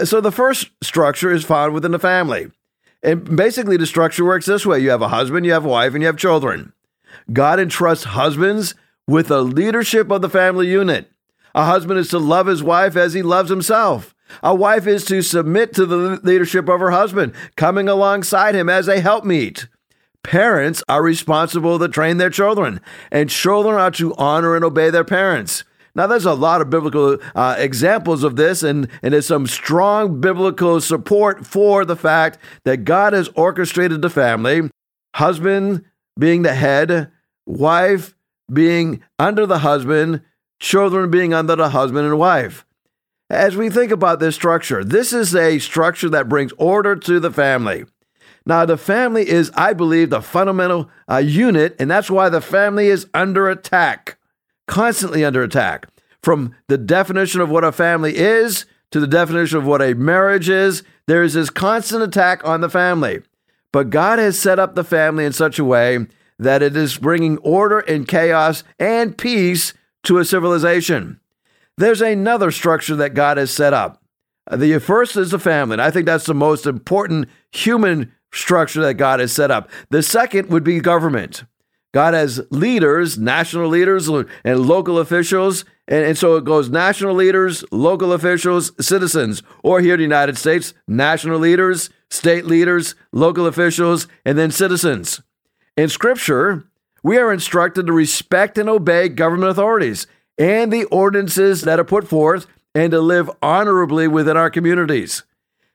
So 0.05 0.21
the 0.21 0.31
first 0.31 0.71
structure 0.81 1.33
is 1.33 1.45
found 1.45 1.75
within 1.75 1.91
the 1.91 1.99
family. 1.99 2.53
And 3.03 3.37
basically, 3.37 3.77
the 3.77 3.87
structure 3.87 4.25
works 4.25 4.47
this 4.47 4.67
way 4.67 4.79
you 4.79 4.91
have 4.91 5.03
a 5.03 5.09
husband, 5.09 5.47
you 5.47 5.53
have 5.53 5.65
a 5.65 5.69
wife, 5.69 5.95
and 5.95 6.03
you 6.03 6.07
have 6.07 6.17
children. 6.17 6.73
God 7.33 7.59
entrusts 7.59 8.05
husbands 8.05 8.75
with 9.07 9.29
the 9.29 9.43
leadership 9.43 10.11
of 10.11 10.23
the 10.23 10.29
family 10.29 10.69
unit. 10.69 11.11
A 11.55 11.65
husband 11.65 11.99
is 11.99 12.09
to 12.09 12.19
love 12.19 12.47
his 12.47 12.63
wife 12.63 12.97
as 12.97 13.15
he 13.15 13.23
loves 13.23 13.51
himself. 13.51 14.15
A 14.43 14.55
wife 14.55 14.87
is 14.87 15.05
to 15.07 15.23
submit 15.23 15.73
to 15.75 15.87
the 15.87 16.21
leadership 16.23 16.69
of 16.69 16.81
her 16.81 16.93
husband, 16.93 17.33
coming 17.57 17.89
alongside 17.89 18.55
him 18.55 18.69
as 18.69 18.87
a 18.87 19.01
helpmeet. 19.01 19.67
Parents 20.23 20.85
are 20.89 21.03
responsible 21.03 21.79
to 21.79 21.89
train 21.89 22.19
their 22.19 22.31
children, 22.31 22.81
and 23.11 23.31
children 23.31 23.75
are 23.77 23.91
to 23.93 24.15
honor 24.17 24.55
and 24.55 24.65
obey 24.65 24.91
their 24.91 25.05
parents. 25.05 25.65
Now, 25.95 26.07
there's 26.07 26.25
a 26.25 26.35
lot 26.35 26.61
of 26.61 26.71
biblical 26.71 27.19
uh, 27.35 27.57
examples 27.59 28.23
of 28.23 28.37
this, 28.37 28.63
and, 28.63 28.89
and 29.03 29.13
there's 29.13 29.27
some 29.27 29.47
strong 29.47 30.21
biblical 30.21 30.81
support 30.81 31.47
for 31.47 31.85
the 31.85 31.97
fact 31.97 32.39
that 32.65 32.85
God 32.85 33.13
has 33.13 33.29
orchestrated 33.35 34.03
the 34.03 34.11
family, 34.11 34.71
husband 35.15 35.85
being 36.19 36.43
the 36.43 36.55
head, 36.55 37.11
wife 37.47 38.15
being 38.53 39.03
under 39.19 39.47
the 39.47 39.61
husband, 39.61 40.23
children 40.61 41.11
being 41.11 41.35
under 41.35 41.57
the 41.57 41.71
husband 41.71 42.07
and 42.07 42.19
wife. 42.19 42.65
As 43.29 43.57
we 43.57 43.71
think 43.71 43.93
about 43.93 44.21
this 44.21 44.35
structure, 44.35 44.83
this 44.85 45.13
is 45.13 45.35
a 45.35 45.59
structure 45.61 46.09
that 46.09 46.29
brings 46.29 46.53
order 46.59 46.97
to 46.97 47.21
the 47.21 47.31
family. 47.31 47.85
Now, 48.47 48.65
the 48.65 48.77
family 48.77 49.29
is, 49.29 49.51
I 49.55 49.73
believe, 49.73 50.11
the 50.11 50.23
fundamental 50.23 50.91
uh, 51.09 51.19
unit, 51.19 51.77
and 51.79 51.91
that's 51.91 52.11
why 52.11 52.29
the 52.29 52.41
family 52.41 52.89
is 52.89 53.07
under 53.15 53.49
attack, 53.49 54.19
constantly 54.71 55.25
under 55.25 55.43
attack. 55.43 55.89
From 56.23 56.55
the 56.69 56.79
definition 56.79 57.41
of 57.41 57.51
what 57.51 57.65
a 57.65 57.73
family 57.73 58.17
is 58.17 58.67
to 58.93 59.01
the 59.01 59.07
definition 59.07 59.59
of 59.59 59.67
what 59.67 59.83
a 59.83 59.95
marriage 59.95 60.49
is, 60.49 60.85
there 61.07 61.23
is 61.23 61.35
this 61.35 61.51
constant 61.51 62.03
attack 62.03 62.47
on 62.47 62.61
the 62.61 62.71
family. 62.71 63.21
But 63.73 63.91
God 63.91 64.19
has 64.19 64.39
set 64.39 64.59
up 64.59 64.75
the 64.75 64.85
family 64.85 65.25
in 65.25 65.33
such 65.33 65.59
a 65.59 65.65
way 65.65 66.07
that 66.39 66.63
it 66.63 66.77
is 66.77 66.99
bringing 66.99 67.39
order 67.39 67.81
and 67.81 68.07
chaos 68.07 68.63
and 68.79 69.19
peace 69.19 69.75
to 70.05 70.19
a 70.19 70.25
civilization. 70.25 71.21
There's 71.77 72.01
another 72.01 72.51
structure 72.51 72.97
that 72.97 73.15
God 73.15 73.39
has 73.39 73.51
set 73.51 73.75
up. 73.75 74.03
Uh, 74.49 74.57
the 74.57 74.79
first 74.79 75.17
is 75.17 75.33
the 75.33 75.39
family, 75.39 75.75
and 75.75 75.83
I 75.83 75.91
think 75.91 76.07
that's 76.07 76.27
the 76.27 76.35
most 76.35 76.67
important 76.67 77.29
human 77.51 78.13
structure 78.33 78.83
that 78.83 78.95
God 78.95 79.19
has 79.19 79.33
set 79.33 79.51
up. 79.51 79.69
The 79.91 80.03
second 80.03 80.49
would 80.51 80.65
be 80.65 80.81
government. 80.81 81.45
God 81.93 82.15
has 82.15 82.41
leaders, 82.51 83.19
national 83.19 83.69
leaders, 83.69 84.09
and 84.09 84.61
local 84.61 84.99
officials. 84.99 85.65
And, 85.89 86.05
and, 86.05 86.19
so 86.19 86.37
it 86.37 86.45
goes 86.45 86.71
national 86.71 87.15
leaders, 87.15 87.65
local 87.73 88.13
officials, 88.13 88.73
citizens, 88.85 89.43
or 89.65 89.81
here 89.81 89.95
in 89.95 89.99
the 89.99 90.05
United 90.05 90.39
States, 90.39 90.73
national 90.87 91.39
leaders, 91.39 91.91
state 92.11 92.45
leaders, 92.45 92.95
local 93.13 93.47
officials, 93.47 94.07
and 94.25 94.39
then 94.39 94.53
citizens. 94.53 95.21
In 95.77 95.89
Scripture, 95.89 96.65
we 97.03 97.19
are 97.19 97.33
instructed 97.33 97.87
to 97.87 97.93
respect 97.93 98.59
and 98.59 98.69
obey 98.69 99.09
government 99.09 99.51
authorities 99.51 100.07
and 100.39 100.73
the 100.73 100.85
ordinances 100.85 101.63
that 101.63 101.81
are 101.81 101.85
put 101.85 102.07
forth 102.07 102.47
and 102.75 102.93
to 102.93 103.01
live 103.01 103.31
honorably 103.43 104.07
within 104.07 104.37
our 104.37 104.51
communities. 104.51 105.25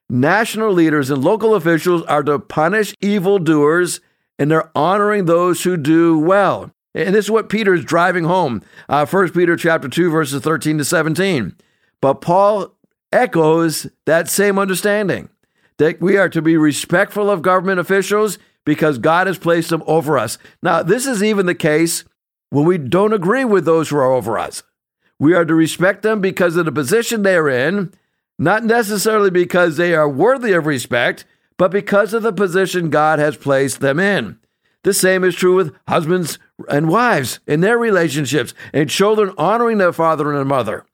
National 0.10 0.72
leaders 0.72 1.10
and 1.10 1.24
local 1.24 1.56
officials 1.56 2.04
are 2.04 2.24
to 2.24 2.40
punish 2.40 2.96
evildoers 3.02 4.00
and 4.38 4.50
they're 4.50 4.72
honoring 4.75 5.25
those 5.25 5.63
who 5.63 5.77
do 5.77 6.18
well. 6.18 6.72
And 6.94 7.13
this 7.13 7.25
is 7.25 7.32
what 7.32 7.50
Peter 7.50 7.74
is 7.74 7.84
driving 7.84 8.24
home. 8.24 8.62
Uh, 8.88 9.06
1 9.06 9.32
Peter 9.32 9.58
chapter 9.58 9.89
2, 9.89 10.10
verses 10.10 10.42
13 10.42 10.77
to 10.77 10.86
17. 10.86 11.56
But 12.01 12.22
Paul 12.22 12.74
echoes 13.12 13.88
that 14.06 14.30
same 14.30 14.58
understanding 14.58 15.30
that 15.77 16.00
we 16.01 16.18
are 16.18 16.30
to 16.30 16.42
be 16.42 16.58
respectful 16.58 17.30
of 17.30 17.42
government 17.42 17.80
officials 17.80 18.38
because 18.65 18.98
God 18.98 19.27
has 19.27 19.38
placed 19.38 19.70
them 19.70 19.84
over 19.86 20.18
us. 20.18 20.38
Now, 20.63 20.84
this 20.84 21.06
is 21.06 21.22
even 21.22 21.46
the 21.46 21.56
case 21.56 22.06
when 22.50 22.65
we 22.65 22.77
don't 22.77 23.13
agree 23.13 23.46
with 23.46 23.65
those 23.65 23.89
who 23.89 23.98
are 23.98 24.12
over 24.12 24.39
us. 24.39 24.63
We 25.20 25.34
are 25.34 25.46
to 25.46 25.56
respect 25.56 26.01
them 26.01 26.22
because 26.22 26.56
of 26.56 26.65
the 26.65 26.72
position 26.72 27.24
they 27.24 27.36
are 27.36 27.50
in, 27.50 27.94
not 28.38 28.63
necessarily 28.63 29.30
because 29.30 29.77
they 29.77 29.94
are 29.94 30.10
worthy 30.10 30.54
of 30.54 30.65
respect, 30.65 31.25
but 31.58 31.72
because 31.72 32.14
of 32.14 32.24
the 32.24 32.34
position 32.34 32.90
God 32.90 33.20
has 33.20 33.38
placed 33.38 33.80
them 33.80 34.00
in. 34.00 34.40
The 34.84 34.94
same 34.94 35.24
is 35.24 35.36
true 35.36 35.56
with 35.56 35.76
husbands 35.88 36.38
and 36.70 36.88
wives 36.88 37.40
in 37.48 37.62
their 37.62 37.78
relationships 37.78 38.54
and 38.72 38.90
children 38.90 39.34
honoring 39.38 39.80
their 39.80 39.94
father 39.94 40.32
and 40.32 40.48
mother. 40.48 40.86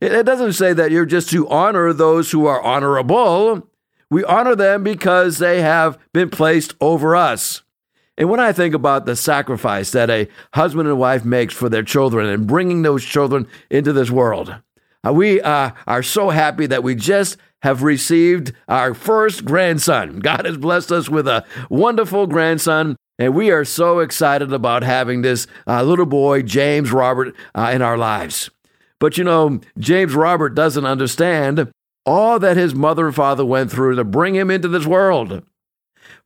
It 0.00 0.24
doesn't 0.24 0.52
say 0.52 0.72
that 0.72 0.90
you're 0.90 1.04
just 1.04 1.30
to 1.30 1.48
honor 1.48 1.92
those 1.92 2.30
who 2.30 2.46
are 2.46 2.62
honorable. 2.62 3.68
We 4.08 4.24
honor 4.24 4.54
them 4.54 4.82
because 4.82 5.38
they 5.38 5.62
have 5.62 5.98
been 6.12 6.30
placed 6.30 6.74
over 6.80 7.14
us. 7.14 7.62
And 8.16 8.28
when 8.28 8.40
I 8.40 8.52
think 8.52 8.74
about 8.74 9.06
the 9.06 9.16
sacrifice 9.16 9.92
that 9.92 10.10
a 10.10 10.28
husband 10.54 10.88
and 10.88 10.98
wife 10.98 11.24
makes 11.24 11.54
for 11.54 11.68
their 11.68 11.82
children 11.82 12.26
and 12.26 12.46
bringing 12.46 12.82
those 12.82 13.04
children 13.04 13.48
into 13.68 13.92
this 13.92 14.10
world, 14.10 14.54
we 15.04 15.40
uh, 15.40 15.70
are 15.86 16.02
so 16.02 16.30
happy 16.30 16.66
that 16.66 16.82
we 16.82 16.94
just 16.94 17.36
have 17.62 17.82
received 17.82 18.52
our 18.68 18.94
first 18.94 19.44
grandson. 19.44 20.18
God 20.20 20.44
has 20.44 20.56
blessed 20.56 20.92
us 20.92 21.08
with 21.08 21.26
a 21.26 21.44
wonderful 21.68 22.26
grandson, 22.26 22.96
and 23.18 23.34
we 23.34 23.50
are 23.50 23.64
so 23.64 24.00
excited 24.00 24.52
about 24.52 24.82
having 24.82 25.22
this 25.22 25.46
uh, 25.66 25.82
little 25.82 26.06
boy, 26.06 26.42
James 26.42 26.92
Robert, 26.92 27.34
uh, 27.54 27.70
in 27.72 27.82
our 27.82 27.98
lives. 27.98 28.50
But 28.98 29.16
you 29.16 29.24
know, 29.24 29.60
James 29.78 30.14
Robert 30.14 30.50
doesn't 30.50 30.84
understand 30.84 31.70
all 32.06 32.38
that 32.38 32.56
his 32.56 32.74
mother 32.74 33.06
and 33.06 33.14
father 33.14 33.44
went 33.44 33.70
through 33.70 33.96
to 33.96 34.04
bring 34.04 34.34
him 34.34 34.50
into 34.50 34.68
this 34.68 34.86
world. 34.86 35.42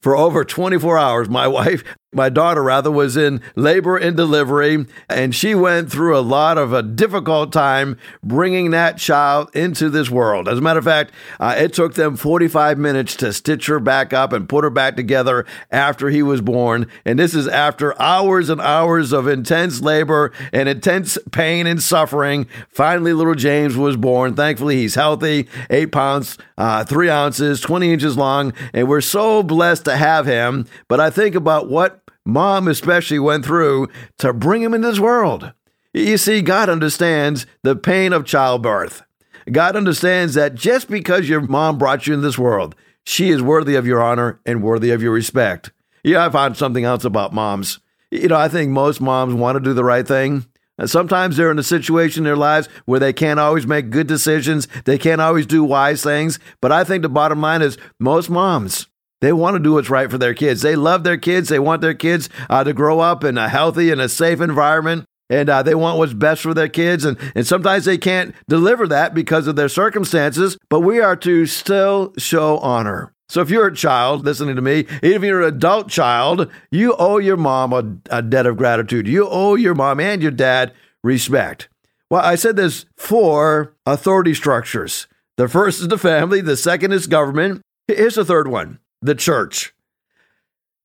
For 0.01 0.17
over 0.17 0.45
24 0.45 0.99
hours, 0.99 1.29
my 1.29 1.49
wife 1.49 1.85
my 2.15 2.29
daughter 2.29 2.63
rather 2.63 2.91
was 2.91 3.17
in 3.17 3.41
labor 3.57 3.97
and 3.97 4.17
delivery 4.17 4.87
and 5.09 5.35
she 5.35 5.55
went 5.55 5.91
through 5.91 6.17
a 6.17 6.21
lot 6.21 6.59
of 6.59 6.73
a 6.73 6.83
difficult 6.83 7.53
time 7.53 7.97
bringing 8.23 8.71
that 8.71 8.99
child 8.99 9.51
into 9.55 9.91
this 9.91 10.11
world. 10.11 10.49
As 10.49 10.59
a 10.59 10.61
matter 10.61 10.79
of 10.79 10.85
fact 10.85 11.13
uh, 11.41 11.55
it 11.57 11.73
took 11.73 11.95
them 11.95 12.17
45 12.17 12.79
minutes 12.79 13.17
to 13.17 13.33
stitch 13.33 13.67
her 13.67 13.81
back 13.81 14.13
up 14.13 14.33
and 14.33 14.49
put 14.49 14.65
her 14.65 14.71
back 14.71 14.97
together 14.97 15.45
after 15.71 16.11
he 16.11 16.23
was 16.23 16.41
born. 16.41 16.87
And 17.05 17.19
this 17.19 17.35
is 17.35 17.49
after 17.49 18.01
hours 18.01 18.49
and 18.49 18.61
hours 18.61 19.13
of 19.13 19.27
intense 19.27 19.81
labor 19.81 20.33
and 20.53 20.69
intense 20.69 21.19
pain 21.33 21.67
and 21.67 21.83
suffering 21.83 22.47
finally 22.69 23.13
little 23.13 23.35
james 23.35 23.77
was 23.77 23.97
born. 23.97 24.35
Thankfully 24.35 24.77
he's 24.77 24.95
healthy 24.95 25.49
eight 25.71 25.93
pounds 25.93 26.39
uh, 26.57 26.85
three 26.85 27.11
ounces 27.11 27.61
20 27.61 27.93
inches 27.93 28.17
long 28.17 28.53
and 28.73 28.89
we're 28.89 29.01
so 29.01 29.43
blessed 29.43 29.85
to 29.85 29.97
have 29.97 30.27
him. 30.27 30.67
But 30.89 31.01
i 31.01 31.11
think 31.11 31.35
about 31.35 31.69
what 31.69 32.04
mom 32.25 32.69
especially 32.69 33.19
went 33.19 33.45
through 33.45 33.89
to 34.19 34.33
bring 34.33 34.63
him 34.63 34.75
into 34.75 34.89
this 34.89 35.01
world. 35.01 35.53
You 35.93 36.19
see, 36.19 36.43
God 36.43 36.69
understands 36.69 37.47
the 37.63 37.77
pain 37.77 38.13
of 38.13 38.25
childbirth. 38.25 39.03
God 39.51 39.77
understands 39.77 40.35
that 40.35 40.55
just 40.55 40.89
because 40.89 41.29
your 41.29 41.41
mom 41.41 41.79
brought 41.79 42.07
you 42.07 42.15
in 42.15 42.23
this 42.23 42.39
world, 42.39 42.75
she 43.05 43.31
is 43.31 43.43
worthy 43.43 43.77
of 43.77 43.87
your 43.87 44.03
honor 44.03 44.41
and 44.47 44.63
worthy 44.63 44.91
of 44.91 45.03
your 45.03 45.13
respect. 45.13 45.71
Yeah, 46.03 46.27
I 46.27 46.31
found 46.31 46.57
something 46.57 46.85
else 46.85 47.05
about 47.05 47.33
moms. 47.33 47.79
You 48.11 48.29
know, 48.29 48.37
I 48.37 48.49
think 48.49 48.71
most 48.71 49.01
moms 49.01 49.35
want 49.35 49.57
to 49.57 49.61
do 49.61 49.75
the 49.75 49.85
right 49.85 50.07
thing. 50.07 50.47
And 50.77 50.91
sometimes 50.91 51.37
they're 51.37 51.51
in 51.51 51.59
a 51.59 51.65
situation 51.65 52.21
in 52.21 52.25
their 52.25 52.37
lives 52.37 52.69
where 52.85 52.99
they 52.99 53.13
can't 53.13 53.39
always 53.39 53.67
make 53.67 53.91
good 53.91 54.07
decisions. 54.07 54.67
They 54.85 54.99
can't 54.99 55.21
always 55.21 55.47
do 55.47 55.63
wise 55.63 56.03
things. 56.03 56.39
But 56.61 56.73
I 56.73 56.83
think 56.85 57.03
the 57.03 57.09
bottom 57.09 57.41
line 57.41 57.63
is 57.63 57.79
most 58.01 58.29
moms, 58.29 58.89
they 59.25 59.33
want 59.33 59.55
to 59.55 59.63
do 59.63 59.73
what's 59.73 59.91
right 59.91 60.11
for 60.11 60.19
their 60.19 60.35
kids. 60.35 60.63
They 60.63 60.77
love 60.77 61.03
their 61.05 61.17
kids. 61.17 61.49
They 61.49 61.59
want 61.59 61.81
their 61.81 61.95
kids 61.95 62.29
uh, 62.51 62.65
to 62.65 62.73
grow 62.73 63.01
up 63.01 63.25
in 63.25 63.39
a 63.39 63.49
healthy 63.49 63.91
and 63.91 64.01
a 64.01 64.09
safe 64.09 64.41
environment. 64.41 65.07
And 65.31 65.49
uh, 65.49 65.63
they 65.63 65.75
want 65.75 65.99
what's 65.99 66.13
best 66.13 66.43
for 66.43 66.53
their 66.53 66.69
kids. 66.69 67.05
And, 67.05 67.17
and 67.35 67.47
sometimes 67.47 67.87
they 67.87 67.97
can't 67.97 68.35
deliver 68.49 68.87
that 68.89 69.15
because 69.15 69.47
of 69.47 69.57
their 69.57 69.71
circumstances. 69.71 70.59
But 70.69 70.81
we 70.81 71.01
are 71.01 71.17
to 71.17 71.47
still 71.47 72.13
show 72.19 72.59
honor. 72.59 73.15
So 73.31 73.41
if 73.41 73.49
you're 73.49 73.69
a 73.69 73.75
child 73.75 74.25
listening 74.25 74.57
to 74.57 74.63
me, 74.63 74.81
even 75.03 75.13
if 75.13 75.23
you're 75.23 75.43
an 75.43 75.55
adult 75.55 75.89
child, 75.89 76.51
you 76.71 76.95
owe 76.99 77.19
your 77.19 77.39
mom 77.39 77.73
a, 77.73 78.17
a 78.17 78.23
debt 78.23 78.47
of 78.47 78.59
gratitude. 78.59 79.09
You 79.09 79.27
owe 79.29 79.55
your 79.55 79.75
mom 79.75 79.99
and 80.01 80.21
your 80.21 80.31
dad 80.31 80.75
respect. 81.03 81.69
Well, 82.11 82.23
I 82.23 82.35
said 82.35 82.57
there's 82.57 82.85
four 82.97 83.75
authority 83.87 84.35
structures. 84.35 85.07
The 85.37 85.49
first 85.49 85.81
is 85.81 85.89
the 85.89 85.99
family, 85.99 86.43
the 86.43 86.57
second 86.57 86.93
is 86.93 87.07
government. 87.07 87.63
Here's 87.89 88.15
the 88.15 88.25
third 88.25 88.49
one 88.49 88.79
the 89.05 89.15
church. 89.15 89.75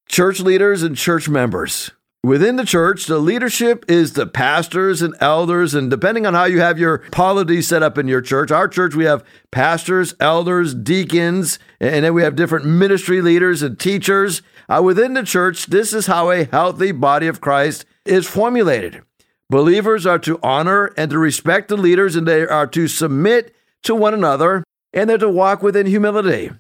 Church 0.10 0.42
leaders 0.42 0.84
and 0.84 0.98
church 0.98 1.30
members. 1.30 1.92
Within 2.22 2.58
the 2.58 2.66
church, 2.66 3.06
the 3.06 3.18
leadership 3.18 3.86
is 3.88 4.12
the 4.12 4.28
pastors 4.28 5.02
and 5.02 5.16
elders, 5.22 5.74
and 5.74 5.90
depending 5.90 6.26
on 6.26 6.34
how 6.34 6.44
you 6.44 6.60
have 6.60 6.78
your 6.78 6.98
polity 7.12 7.62
set 7.62 7.82
up 7.82 7.98
in 7.98 8.10
your 8.10 8.20
church, 8.20 8.52
our 8.52 8.68
church, 8.68 8.94
we 8.94 9.06
have 9.06 9.24
pastors, 9.52 10.16
elders, 10.20 10.74
deacons, 10.74 11.60
and 11.80 12.04
then 12.04 12.14
we 12.14 12.22
have 12.22 12.36
different 12.36 12.66
ministry 12.66 13.22
leaders 13.22 13.62
and 13.62 13.80
teachers. 13.80 14.42
Uh, 14.68 14.82
within 14.84 15.14
the 15.14 15.24
church, 15.24 15.68
this 15.68 15.94
is 15.94 16.08
how 16.08 16.30
a 16.30 16.44
healthy 16.44 16.92
body 16.92 17.28
of 17.28 17.40
Christ 17.40 17.86
is 18.04 18.28
formulated. 18.28 19.02
Believers 19.50 20.06
are 20.06 20.20
to 20.20 20.42
honor 20.44 20.92
and 20.98 21.10
to 21.12 21.18
respect 21.18 21.70
the 21.70 21.78
leaders, 21.78 22.18
and 22.18 22.28
they 22.28 22.46
are 22.46 22.68
to 22.68 22.90
submit 22.90 23.56
to 23.84 23.96
one 23.96 24.14
another, 24.14 24.66
and 24.92 25.10
they're 25.10 25.18
to 25.20 25.30
walk 25.30 25.64
within 25.64 25.86
humility. 25.86 26.52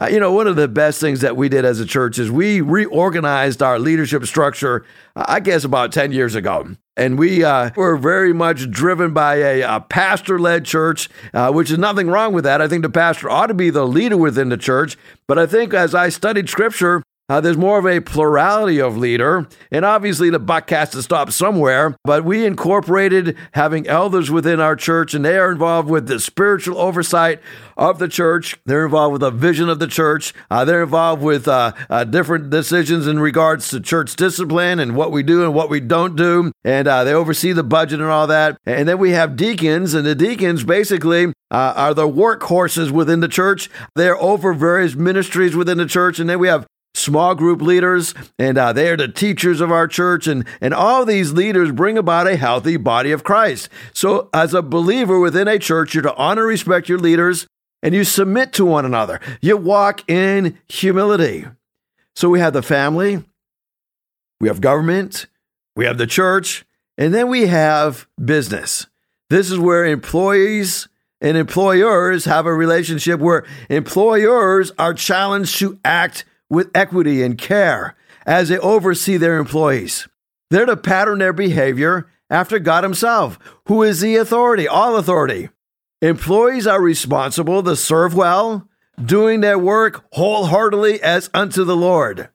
Uh, 0.00 0.06
you 0.06 0.18
know, 0.18 0.32
one 0.32 0.46
of 0.46 0.56
the 0.56 0.66
best 0.66 0.98
things 0.98 1.20
that 1.20 1.36
we 1.36 1.48
did 1.48 1.64
as 1.64 1.78
a 1.78 1.84
church 1.84 2.18
is 2.18 2.30
we 2.30 2.62
reorganized 2.62 3.62
our 3.62 3.78
leadership 3.78 4.24
structure, 4.24 4.84
I 5.14 5.40
guess, 5.40 5.62
about 5.62 5.92
10 5.92 6.12
years 6.12 6.34
ago. 6.34 6.74
And 6.96 7.18
we 7.18 7.44
uh, 7.44 7.70
were 7.76 7.96
very 7.96 8.32
much 8.32 8.70
driven 8.70 9.12
by 9.12 9.36
a, 9.36 9.60
a 9.60 9.80
pastor 9.80 10.38
led 10.38 10.64
church, 10.64 11.10
uh, 11.34 11.52
which 11.52 11.70
is 11.70 11.78
nothing 11.78 12.08
wrong 12.08 12.32
with 12.32 12.44
that. 12.44 12.62
I 12.62 12.68
think 12.68 12.82
the 12.82 12.90
pastor 12.90 13.28
ought 13.28 13.46
to 13.46 13.54
be 13.54 13.68
the 13.68 13.86
leader 13.86 14.16
within 14.16 14.48
the 14.48 14.56
church. 14.56 14.96
But 15.26 15.38
I 15.38 15.46
think 15.46 15.74
as 15.74 15.94
I 15.94 16.08
studied 16.08 16.48
scripture, 16.48 17.02
uh, 17.30 17.40
there's 17.40 17.56
more 17.56 17.78
of 17.78 17.86
a 17.86 18.00
plurality 18.00 18.80
of 18.80 18.96
leader, 18.96 19.46
and 19.70 19.84
obviously 19.84 20.30
the 20.30 20.40
buck 20.40 20.68
has 20.70 20.90
to 20.90 21.00
stop 21.00 21.30
somewhere. 21.30 21.94
But 22.02 22.24
we 22.24 22.44
incorporated 22.44 23.36
having 23.52 23.86
elders 23.86 24.32
within 24.32 24.58
our 24.58 24.74
church, 24.74 25.14
and 25.14 25.24
they 25.24 25.38
are 25.38 25.52
involved 25.52 25.88
with 25.88 26.08
the 26.08 26.18
spiritual 26.18 26.76
oversight 26.76 27.40
of 27.76 28.00
the 28.00 28.08
church. 28.08 28.58
They're 28.66 28.84
involved 28.84 29.12
with 29.12 29.20
the 29.20 29.30
vision 29.30 29.68
of 29.68 29.78
the 29.78 29.86
church. 29.86 30.34
Uh, 30.50 30.64
they're 30.64 30.82
involved 30.82 31.22
with 31.22 31.46
uh, 31.46 31.72
uh 31.88 32.02
different 32.02 32.50
decisions 32.50 33.06
in 33.06 33.20
regards 33.20 33.68
to 33.68 33.78
church 33.78 34.16
discipline 34.16 34.80
and 34.80 34.96
what 34.96 35.12
we 35.12 35.22
do 35.22 35.44
and 35.44 35.54
what 35.54 35.70
we 35.70 35.78
don't 35.78 36.16
do. 36.16 36.50
And 36.64 36.88
uh, 36.88 37.04
they 37.04 37.14
oversee 37.14 37.52
the 37.52 37.62
budget 37.62 38.00
and 38.00 38.10
all 38.10 38.26
that. 38.26 38.58
And 38.66 38.88
then 38.88 38.98
we 38.98 39.10
have 39.12 39.36
deacons, 39.36 39.94
and 39.94 40.04
the 40.04 40.16
deacons 40.16 40.64
basically 40.64 41.26
uh, 41.52 41.74
are 41.76 41.94
the 41.94 42.08
workhorses 42.08 42.90
within 42.90 43.20
the 43.20 43.28
church. 43.28 43.70
They're 43.94 44.20
over 44.20 44.52
various 44.52 44.96
ministries 44.96 45.54
within 45.54 45.78
the 45.78 45.86
church. 45.86 46.18
And 46.18 46.28
then 46.28 46.40
we 46.40 46.48
have 46.48 46.66
small 47.00 47.34
group 47.34 47.62
leaders, 47.62 48.14
and 48.38 48.58
uh, 48.58 48.72
they 48.72 48.90
are 48.90 48.96
the 48.96 49.08
teachers 49.08 49.60
of 49.60 49.70
our 49.70 49.88
church. 49.88 50.26
And, 50.26 50.44
and 50.60 50.74
all 50.74 51.04
these 51.04 51.32
leaders 51.32 51.72
bring 51.72 51.98
about 51.98 52.26
a 52.26 52.36
healthy 52.36 52.76
body 52.76 53.12
of 53.12 53.24
Christ. 53.24 53.68
So, 53.92 54.28
as 54.32 54.54
a 54.54 54.62
believer 54.62 55.18
within 55.18 55.48
a 55.48 55.58
church, 55.58 55.94
you're 55.94 56.02
to 56.02 56.14
honor 56.14 56.42
and 56.42 56.48
respect 56.48 56.88
your 56.88 56.98
leaders 56.98 57.46
and 57.82 57.94
you 57.94 58.04
submit 58.04 58.52
to 58.54 58.64
one 58.64 58.84
another. 58.84 59.20
You 59.40 59.56
walk 59.56 60.08
in 60.08 60.58
humility. 60.68 61.46
So, 62.14 62.28
we 62.28 62.40
have 62.40 62.52
the 62.52 62.62
family, 62.62 63.24
we 64.40 64.48
have 64.48 64.60
government, 64.60 65.26
we 65.76 65.86
have 65.86 65.98
the 65.98 66.06
church, 66.06 66.64
and 66.98 67.14
then 67.14 67.28
we 67.28 67.46
have 67.46 68.06
business. 68.22 68.86
This 69.30 69.50
is 69.50 69.58
where 69.58 69.86
employees 69.86 70.88
and 71.20 71.36
employers 71.36 72.24
have 72.24 72.46
a 72.46 72.54
relationship 72.54 73.20
where 73.20 73.44
employers 73.68 74.72
are 74.78 74.94
challenged 74.94 75.58
to 75.58 75.78
act 75.84 76.24
with 76.50 76.70
equity 76.74 77.22
and 77.22 77.38
care 77.38 77.96
as 78.26 78.50
they 78.50 78.58
oversee 78.58 79.16
their 79.16 79.38
employees. 79.38 80.08
They're 80.50 80.66
to 80.66 80.76
pattern 80.76 81.20
their 81.20 81.32
behavior 81.32 82.10
after 82.28 82.58
God 82.58 82.84
Himself, 82.84 83.38
who 83.66 83.82
is 83.82 84.00
the 84.00 84.16
authority, 84.16 84.68
all 84.68 84.96
authority. 84.96 85.48
Employees 86.02 86.66
are 86.66 86.80
responsible 86.80 87.62
to 87.62 87.76
serve 87.76 88.14
well, 88.14 88.68
doing 89.02 89.40
their 89.40 89.58
work 89.58 90.04
wholeheartedly 90.12 91.02
as 91.02 91.30
unto 91.32 91.64
the 91.64 91.76
Lord. 91.76 92.28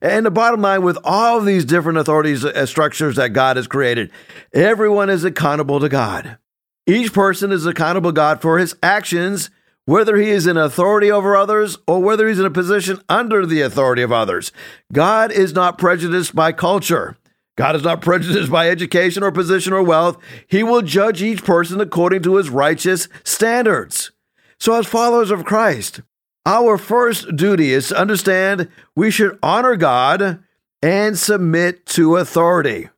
And 0.00 0.26
the 0.26 0.30
bottom 0.30 0.60
line 0.60 0.82
with 0.82 0.98
all 1.04 1.40
these 1.40 1.64
different 1.64 1.98
authorities 1.98 2.44
and 2.44 2.68
structures 2.68 3.16
that 3.16 3.32
God 3.32 3.56
has 3.56 3.68
created, 3.68 4.10
everyone 4.52 5.08
is 5.08 5.24
accountable 5.24 5.78
to 5.78 5.88
God. 5.88 6.38
Each 6.86 7.12
person 7.12 7.52
is 7.52 7.64
accountable 7.64 8.10
to 8.10 8.14
God 8.16 8.42
for 8.42 8.58
his 8.58 8.74
actions 8.82 9.50
whether 9.84 10.16
he 10.16 10.30
is 10.30 10.46
in 10.46 10.56
authority 10.56 11.10
over 11.10 11.36
others 11.36 11.78
or 11.86 12.00
whether 12.00 12.28
he's 12.28 12.38
in 12.38 12.46
a 12.46 12.50
position 12.50 13.00
under 13.08 13.44
the 13.44 13.60
authority 13.60 14.02
of 14.02 14.12
others. 14.12 14.52
God 14.92 15.32
is 15.32 15.52
not 15.52 15.78
prejudiced 15.78 16.34
by 16.34 16.52
culture. 16.52 17.16
God 17.56 17.76
is 17.76 17.82
not 17.82 18.00
prejudiced 18.00 18.50
by 18.50 18.70
education 18.70 19.22
or 19.22 19.30
position 19.30 19.72
or 19.72 19.82
wealth. 19.82 20.18
He 20.46 20.62
will 20.62 20.82
judge 20.82 21.22
each 21.22 21.44
person 21.44 21.80
according 21.80 22.22
to 22.22 22.36
his 22.36 22.48
righteous 22.48 23.08
standards. 23.24 24.10
So, 24.58 24.74
as 24.74 24.86
followers 24.86 25.30
of 25.30 25.44
Christ, 25.44 26.00
our 26.46 26.78
first 26.78 27.36
duty 27.36 27.72
is 27.72 27.88
to 27.88 27.98
understand 27.98 28.68
we 28.96 29.10
should 29.10 29.38
honor 29.42 29.76
God 29.76 30.42
and 30.80 31.18
submit 31.18 31.84
to 31.86 32.16
authority. 32.16 32.88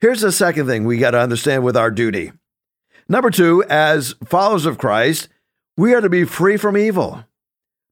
Here's 0.00 0.20
the 0.20 0.32
second 0.32 0.66
thing 0.66 0.84
we 0.84 0.98
got 0.98 1.12
to 1.12 1.20
understand 1.20 1.64
with 1.64 1.76
our 1.76 1.90
duty. 1.90 2.32
Number 3.08 3.30
two, 3.30 3.62
as 3.64 4.14
followers 4.24 4.66
of 4.66 4.78
Christ, 4.78 5.28
we 5.76 5.94
are 5.94 6.00
to 6.00 6.08
be 6.08 6.24
free 6.24 6.56
from 6.56 6.76
evil, 6.76 7.24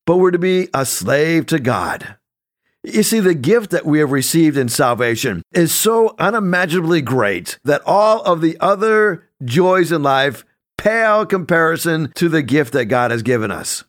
but 0.07 0.17
we're 0.17 0.31
to 0.31 0.39
be 0.39 0.69
a 0.73 0.87
slave 0.87 1.47
to 1.47 1.59
God. 1.59 2.17
You 2.83 3.03
see, 3.03 3.21
the 3.21 3.35
gift 3.35 3.71
that 3.71 3.87
we 3.87 3.99
have 3.99 4.13
received 4.13 4.57
in 4.57 4.69
salvation 4.69 5.43
is 5.53 5.73
so 5.73 6.15
unimaginably 6.19 7.01
great 7.01 7.59
that 7.65 7.83
all 7.87 8.23
of 8.23 8.41
the 8.41 8.57
other 8.61 9.29
joys 9.43 9.91
in 9.91 10.03
life 10.03 10.45
pale 10.77 11.25
comparison 11.25 12.13
to 12.15 12.29
the 12.29 12.43
gift 12.43 12.73
that 12.75 12.87
God 12.87 13.11
has 13.11 13.23
given 13.23 13.51
us. 13.51 13.85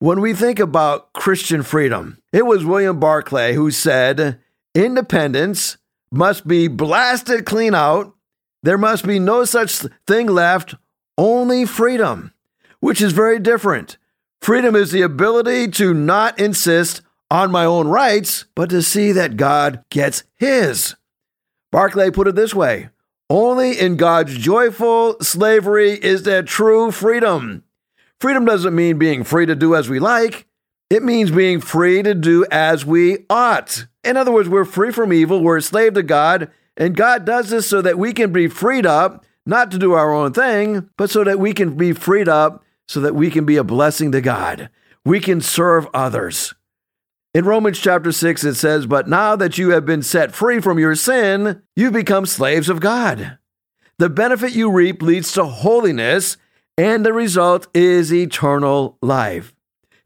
When 0.00 0.20
we 0.20 0.34
think 0.34 0.58
about 0.58 1.12
Christian 1.12 1.62
freedom, 1.62 2.18
it 2.32 2.44
was 2.44 2.64
William 2.64 2.98
Barclay 2.98 3.54
who 3.54 3.70
said, 3.70 4.40
Independence 4.74 5.76
must 6.10 6.46
be 6.46 6.66
blasted 6.68 7.46
clean 7.46 7.74
out. 7.74 8.14
There 8.62 8.78
must 8.78 9.06
be 9.06 9.18
no 9.18 9.44
such 9.44 9.84
thing 10.06 10.26
left, 10.26 10.74
only 11.16 11.66
freedom 11.66 12.33
which 12.84 13.00
is 13.00 13.12
very 13.12 13.38
different. 13.38 13.96
Freedom 14.42 14.76
is 14.76 14.90
the 14.90 15.00
ability 15.00 15.68
to 15.68 15.94
not 15.94 16.38
insist 16.38 17.00
on 17.30 17.50
my 17.50 17.64
own 17.64 17.88
rights, 17.88 18.44
but 18.54 18.68
to 18.68 18.82
see 18.82 19.10
that 19.10 19.38
God 19.38 19.82
gets 19.88 20.22
his. 20.34 20.94
Barclay 21.72 22.10
put 22.10 22.28
it 22.28 22.34
this 22.34 22.54
way 22.54 22.90
Only 23.30 23.80
in 23.80 23.96
God's 23.96 24.36
joyful 24.36 25.16
slavery 25.22 25.92
is 25.92 26.24
there 26.24 26.42
true 26.42 26.90
freedom. 26.90 27.64
Freedom 28.20 28.44
doesn't 28.44 28.74
mean 28.74 28.98
being 28.98 29.24
free 29.24 29.46
to 29.46 29.54
do 29.54 29.74
as 29.74 29.88
we 29.88 29.98
like, 29.98 30.46
it 30.90 31.02
means 31.02 31.30
being 31.30 31.62
free 31.62 32.02
to 32.02 32.14
do 32.14 32.44
as 32.50 32.84
we 32.84 33.24
ought. 33.30 33.86
In 34.04 34.18
other 34.18 34.30
words, 34.30 34.50
we're 34.50 34.66
free 34.66 34.92
from 34.92 35.10
evil, 35.10 35.42
we're 35.42 35.56
a 35.56 35.62
slave 35.62 35.94
to 35.94 36.02
God, 36.02 36.50
and 36.76 36.94
God 36.94 37.24
does 37.24 37.48
this 37.48 37.66
so 37.66 37.80
that 37.80 37.98
we 37.98 38.12
can 38.12 38.30
be 38.30 38.46
freed 38.46 38.84
up, 38.84 39.24
not 39.46 39.70
to 39.70 39.78
do 39.78 39.94
our 39.94 40.12
own 40.12 40.34
thing, 40.34 40.90
but 40.98 41.08
so 41.08 41.24
that 41.24 41.38
we 41.38 41.54
can 41.54 41.78
be 41.78 41.94
freed 41.94 42.28
up 42.28 42.60
so 42.88 43.00
that 43.00 43.14
we 43.14 43.30
can 43.30 43.44
be 43.44 43.56
a 43.56 43.64
blessing 43.64 44.12
to 44.12 44.20
God. 44.20 44.70
We 45.04 45.20
can 45.20 45.40
serve 45.40 45.86
others. 45.94 46.54
In 47.34 47.44
Romans 47.44 47.80
chapter 47.80 48.12
6, 48.12 48.44
it 48.44 48.54
says, 48.54 48.86
But 48.86 49.08
now 49.08 49.34
that 49.36 49.58
you 49.58 49.70
have 49.70 49.84
been 49.84 50.02
set 50.02 50.34
free 50.34 50.60
from 50.60 50.78
your 50.78 50.94
sin, 50.94 51.62
you 51.74 51.90
become 51.90 52.26
slaves 52.26 52.68
of 52.68 52.80
God. 52.80 53.38
The 53.98 54.08
benefit 54.08 54.52
you 54.52 54.70
reap 54.70 55.02
leads 55.02 55.32
to 55.32 55.44
holiness, 55.44 56.36
and 56.78 57.04
the 57.04 57.12
result 57.12 57.66
is 57.74 58.12
eternal 58.12 58.98
life. 59.02 59.54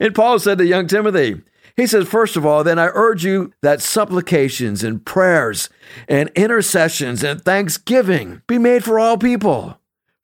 And 0.00 0.14
Paul 0.14 0.38
said 0.38 0.58
to 0.58 0.66
young 0.66 0.86
Timothy, 0.86 1.42
he 1.76 1.86
says, 1.86 2.08
First 2.08 2.36
of 2.36 2.44
all, 2.44 2.64
then 2.64 2.78
I 2.78 2.90
urge 2.94 3.24
you 3.24 3.52
that 3.62 3.80
supplications 3.82 4.82
and 4.82 5.04
prayers 5.04 5.68
and 6.08 6.30
intercessions 6.34 7.22
and 7.22 7.40
thanksgiving 7.42 8.42
be 8.46 8.58
made 8.58 8.84
for 8.84 8.98
all 8.98 9.16
people 9.16 9.78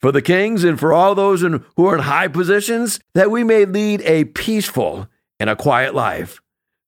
for 0.04 0.12
the 0.12 0.20
kings 0.20 0.64
and 0.64 0.78
for 0.78 0.92
all 0.92 1.14
those 1.14 1.42
in, 1.42 1.64
who 1.78 1.86
are 1.86 1.96
in 1.96 2.02
high 2.02 2.28
positions, 2.28 3.00
that 3.14 3.30
we 3.30 3.42
may 3.42 3.64
lead 3.64 4.02
a 4.02 4.26
peaceful 4.26 5.08
and 5.40 5.48
a 5.48 5.56
quiet 5.56 5.94
life, 5.94 6.42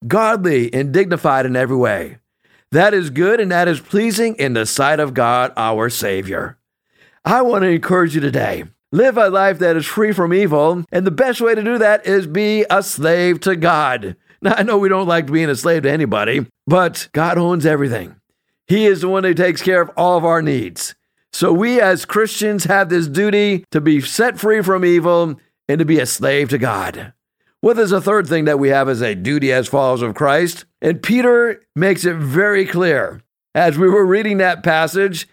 godly 0.07 0.71
and 0.75 0.93
dignified 0.93 1.47
in 1.47 1.57
every 1.57 1.79
way. 1.79 2.19
That 2.73 2.93
is 2.93 3.09
good 3.09 3.41
and 3.41 3.51
that 3.51 3.69
is 3.69 3.81
pleasing 3.81 4.37
in 4.37 4.53
the 4.53 4.67
sight 4.67 5.01
of 5.01 5.15
God 5.15 5.55
our 5.57 5.89
Savior. 5.89 6.59
I 7.25 7.41
want 7.41 7.63
to 7.63 7.71
encourage 7.71 8.15
you 8.15 8.21
today. 8.21 8.65
Live 8.93 9.17
a 9.17 9.31
life 9.31 9.61
that 9.61 9.77
is 9.77 9.87
free 9.87 10.13
from 10.13 10.35
evil, 10.35 10.85
and 10.93 11.07
the 11.07 11.11
best 11.11 11.41
way 11.41 11.55
to 11.55 11.63
do 11.63 11.79
that 11.79 12.07
is 12.07 12.27
be 12.27 12.67
a 12.69 12.83
slave 12.83 13.41
to 13.41 13.57
God. 13.57 14.15
Now, 14.43 14.57
I 14.59 14.63
know 14.63 14.77
we 14.77 14.91
don't 14.91 15.09
like 15.09 15.33
being 15.33 15.49
a 15.49 15.57
slave 15.57 15.85
to 15.85 15.91
anybody, 15.91 16.45
but 16.67 17.09
God 17.15 17.39
owns 17.39 17.65
everything. 17.65 18.17
He 18.67 18.85
is 18.85 19.01
the 19.01 19.09
one 19.09 19.25
who 19.25 19.33
takes 19.33 19.63
care 19.63 19.81
of 19.81 19.91
all 19.97 20.19
of 20.19 20.25
our 20.27 20.43
needs. 20.43 20.95
So 21.37 21.53
we 21.53 21.83
as 21.83 22.07
Christians 22.07 22.65
have 22.65 22.89
this 22.89 23.09
duty 23.09 23.67
to 23.71 23.79
be 23.79 24.01
set 24.01 24.39
free 24.39 24.63
from 24.63 24.87
evil 24.87 25.39
and 25.69 25.79
to 25.79 25.85
be 25.85 25.99
a 25.99 26.07
slave 26.07 26.49
to 26.49 26.57
God. 26.57 27.13
Well, 27.61 27.75
there's 27.75 27.93
a 27.93 28.01
third 28.01 28.27
thing 28.27 28.47
that 28.47 28.59
we 28.59 28.71
have 28.71 28.89
as 28.89 29.03
a 29.03 29.15
duty 29.15 29.53
as 29.53 29.69
followers 29.69 30.01
of 30.01 30.15
Christ, 30.15 30.65
and 30.81 31.03
Peter 31.03 31.63
makes 31.75 32.07
it 32.07 32.17
very 32.17 32.65
clear. 32.65 33.21
As 33.55 33.77
we 33.77 33.87
were 33.87 34.07
reading 34.07 34.39
that 34.39 34.63
passage, 34.63 35.29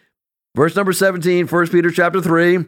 verse 0.53 0.75
number 0.75 0.91
17, 0.91 1.47
1 1.47 1.67
Peter 1.69 1.89
chapter 1.89 2.19
3, 2.19 2.65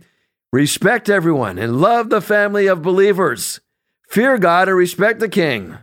respect 0.54 1.10
everyone 1.10 1.60
and 1.60 1.82
love 1.82 2.10
the 2.10 2.22
family 2.22 2.68
of 2.68 2.82
believers. 2.82 3.60
Fear 4.08 4.38
God 4.38 4.70
and 4.70 4.78
respect 4.78 5.20
the 5.20 5.28
king. 5.28 5.78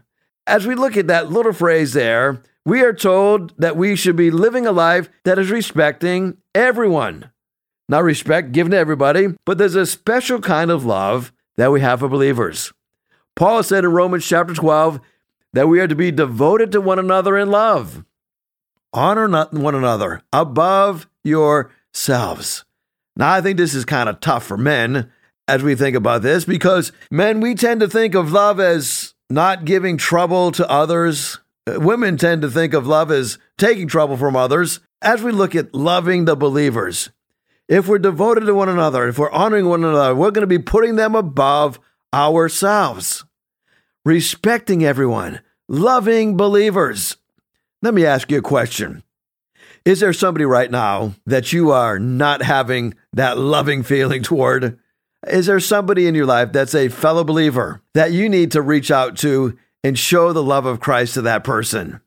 As 0.47 0.67
we 0.67 0.75
look 0.75 0.97
at 0.97 1.09
that 1.09 1.31
little 1.31 1.53
phrase 1.53 1.93
there, 1.93 2.43
we 2.65 2.81
are 2.81 2.95
told 2.95 3.53
that 3.59 3.77
we 3.77 3.95
should 3.95 4.17
be 4.17 4.31
living 4.31 4.67
a 4.67 4.73
life 4.73 5.11
that 5.25 5.38
is 5.38 5.51
respecting 5.51 6.38
everyone. 6.55 7.29
Not 7.92 8.05
respect 8.05 8.52
given 8.52 8.70
to 8.70 8.78
everybody, 8.78 9.35
but 9.44 9.59
there's 9.59 9.74
a 9.74 9.85
special 9.85 10.40
kind 10.40 10.70
of 10.70 10.87
love 10.87 11.31
that 11.59 11.70
we 11.70 11.83
have 11.83 12.00
for 12.00 12.09
believers. 12.09 12.72
Paul 13.37 13.62
said 13.62 13.85
in 13.85 13.92
Romans 13.92 14.26
chapter 14.26 14.55
12 14.55 14.98
that 15.52 15.68
we 15.68 15.78
are 15.78 15.87
to 15.87 15.94
be 15.94 16.11
devoted 16.11 16.72
to 16.72 16.81
one 16.81 16.98
another 16.98 17.37
in 17.37 17.50
love. 17.50 18.02
Honor 18.94 19.28
one 19.50 19.74
another 19.74 20.22
above 20.33 21.07
yourselves. 21.22 22.64
Now, 23.14 23.31
I 23.31 23.42
think 23.42 23.59
this 23.59 23.74
is 23.74 23.85
kind 23.85 24.09
of 24.09 24.20
tough 24.20 24.46
for 24.46 24.57
men 24.57 25.12
as 25.46 25.62
we 25.62 25.74
think 25.74 25.94
about 25.94 26.22
this 26.22 26.46
because 26.46 26.92
men, 27.11 27.40
we 27.40 27.55
tend 27.55 27.81
to 27.81 27.88
think 27.88 28.14
of 28.14 28.33
love 28.33 28.59
as 28.59 29.12
not 29.28 29.66
giving 29.66 29.98
trouble 29.98 30.50
to 30.52 30.66
others. 30.66 31.40
Women 31.66 32.16
tend 32.16 32.40
to 32.40 32.50
think 32.50 32.72
of 32.72 32.87
love 32.87 33.11
as 33.11 33.37
taking 33.59 33.87
trouble 33.87 34.16
from 34.16 34.35
others. 34.35 34.81
As 35.02 35.22
we 35.22 35.31
look 35.31 35.55
at 35.55 35.74
loving 35.74 36.24
the 36.24 36.37
believers, 36.37 37.11
if 37.73 37.89
we're 37.89 37.99
devoted 37.99 38.45
to 38.45 38.55
one 38.55 38.69
another, 38.69 39.09
if 39.09 39.19
we're 39.19 39.33
honoring 39.33 39.67
one 39.67 39.83
another, 39.83 40.15
we're 40.15 40.31
going 40.31 40.43
to 40.43 40.47
be 40.47 40.59
putting 40.59 40.97
them 40.97 41.15
above 41.15 41.81
ourselves, 42.13 43.25
respecting 44.05 44.85
everyone, 44.85 45.41
loving 45.69 46.37
believers. 46.37 47.17
Let 47.81 47.95
me 47.95 48.05
ask 48.05 48.31
you 48.31 48.37
a 48.37 48.43
question. 48.43 49.03
Is 49.87 50.01
there 50.01 50.13
somebody 50.13 50.45
right 50.45 50.71
now 50.71 51.15
that 51.25 51.55
you 51.55 51.71
are 51.71 51.99
not 51.99 52.43
having 52.43 52.93
that 53.15 53.39
loving 53.39 53.83
feeling 53.83 54.23
toward? 54.23 54.79
Is 55.27 55.47
there 55.47 55.59
somebody 55.59 56.07
in 56.07 56.15
your 56.15 56.27
life 56.27 56.53
that's 56.53 56.75
a 56.75 56.91
fellow 56.91 57.25
believer 57.25 57.81
that 57.95 58.13
you 58.13 58.29
need 58.29 58.51
to 58.51 58.61
reach 58.61 58.91
out 58.91 59.17
to 59.21 59.59
and 59.83 59.99
show 59.99 60.35
the 60.35 60.43
love 60.43 60.67
of 60.67 60.81
Christ 60.81 61.15
to 61.15 61.23
that 61.23 61.43
person? 61.43 62.03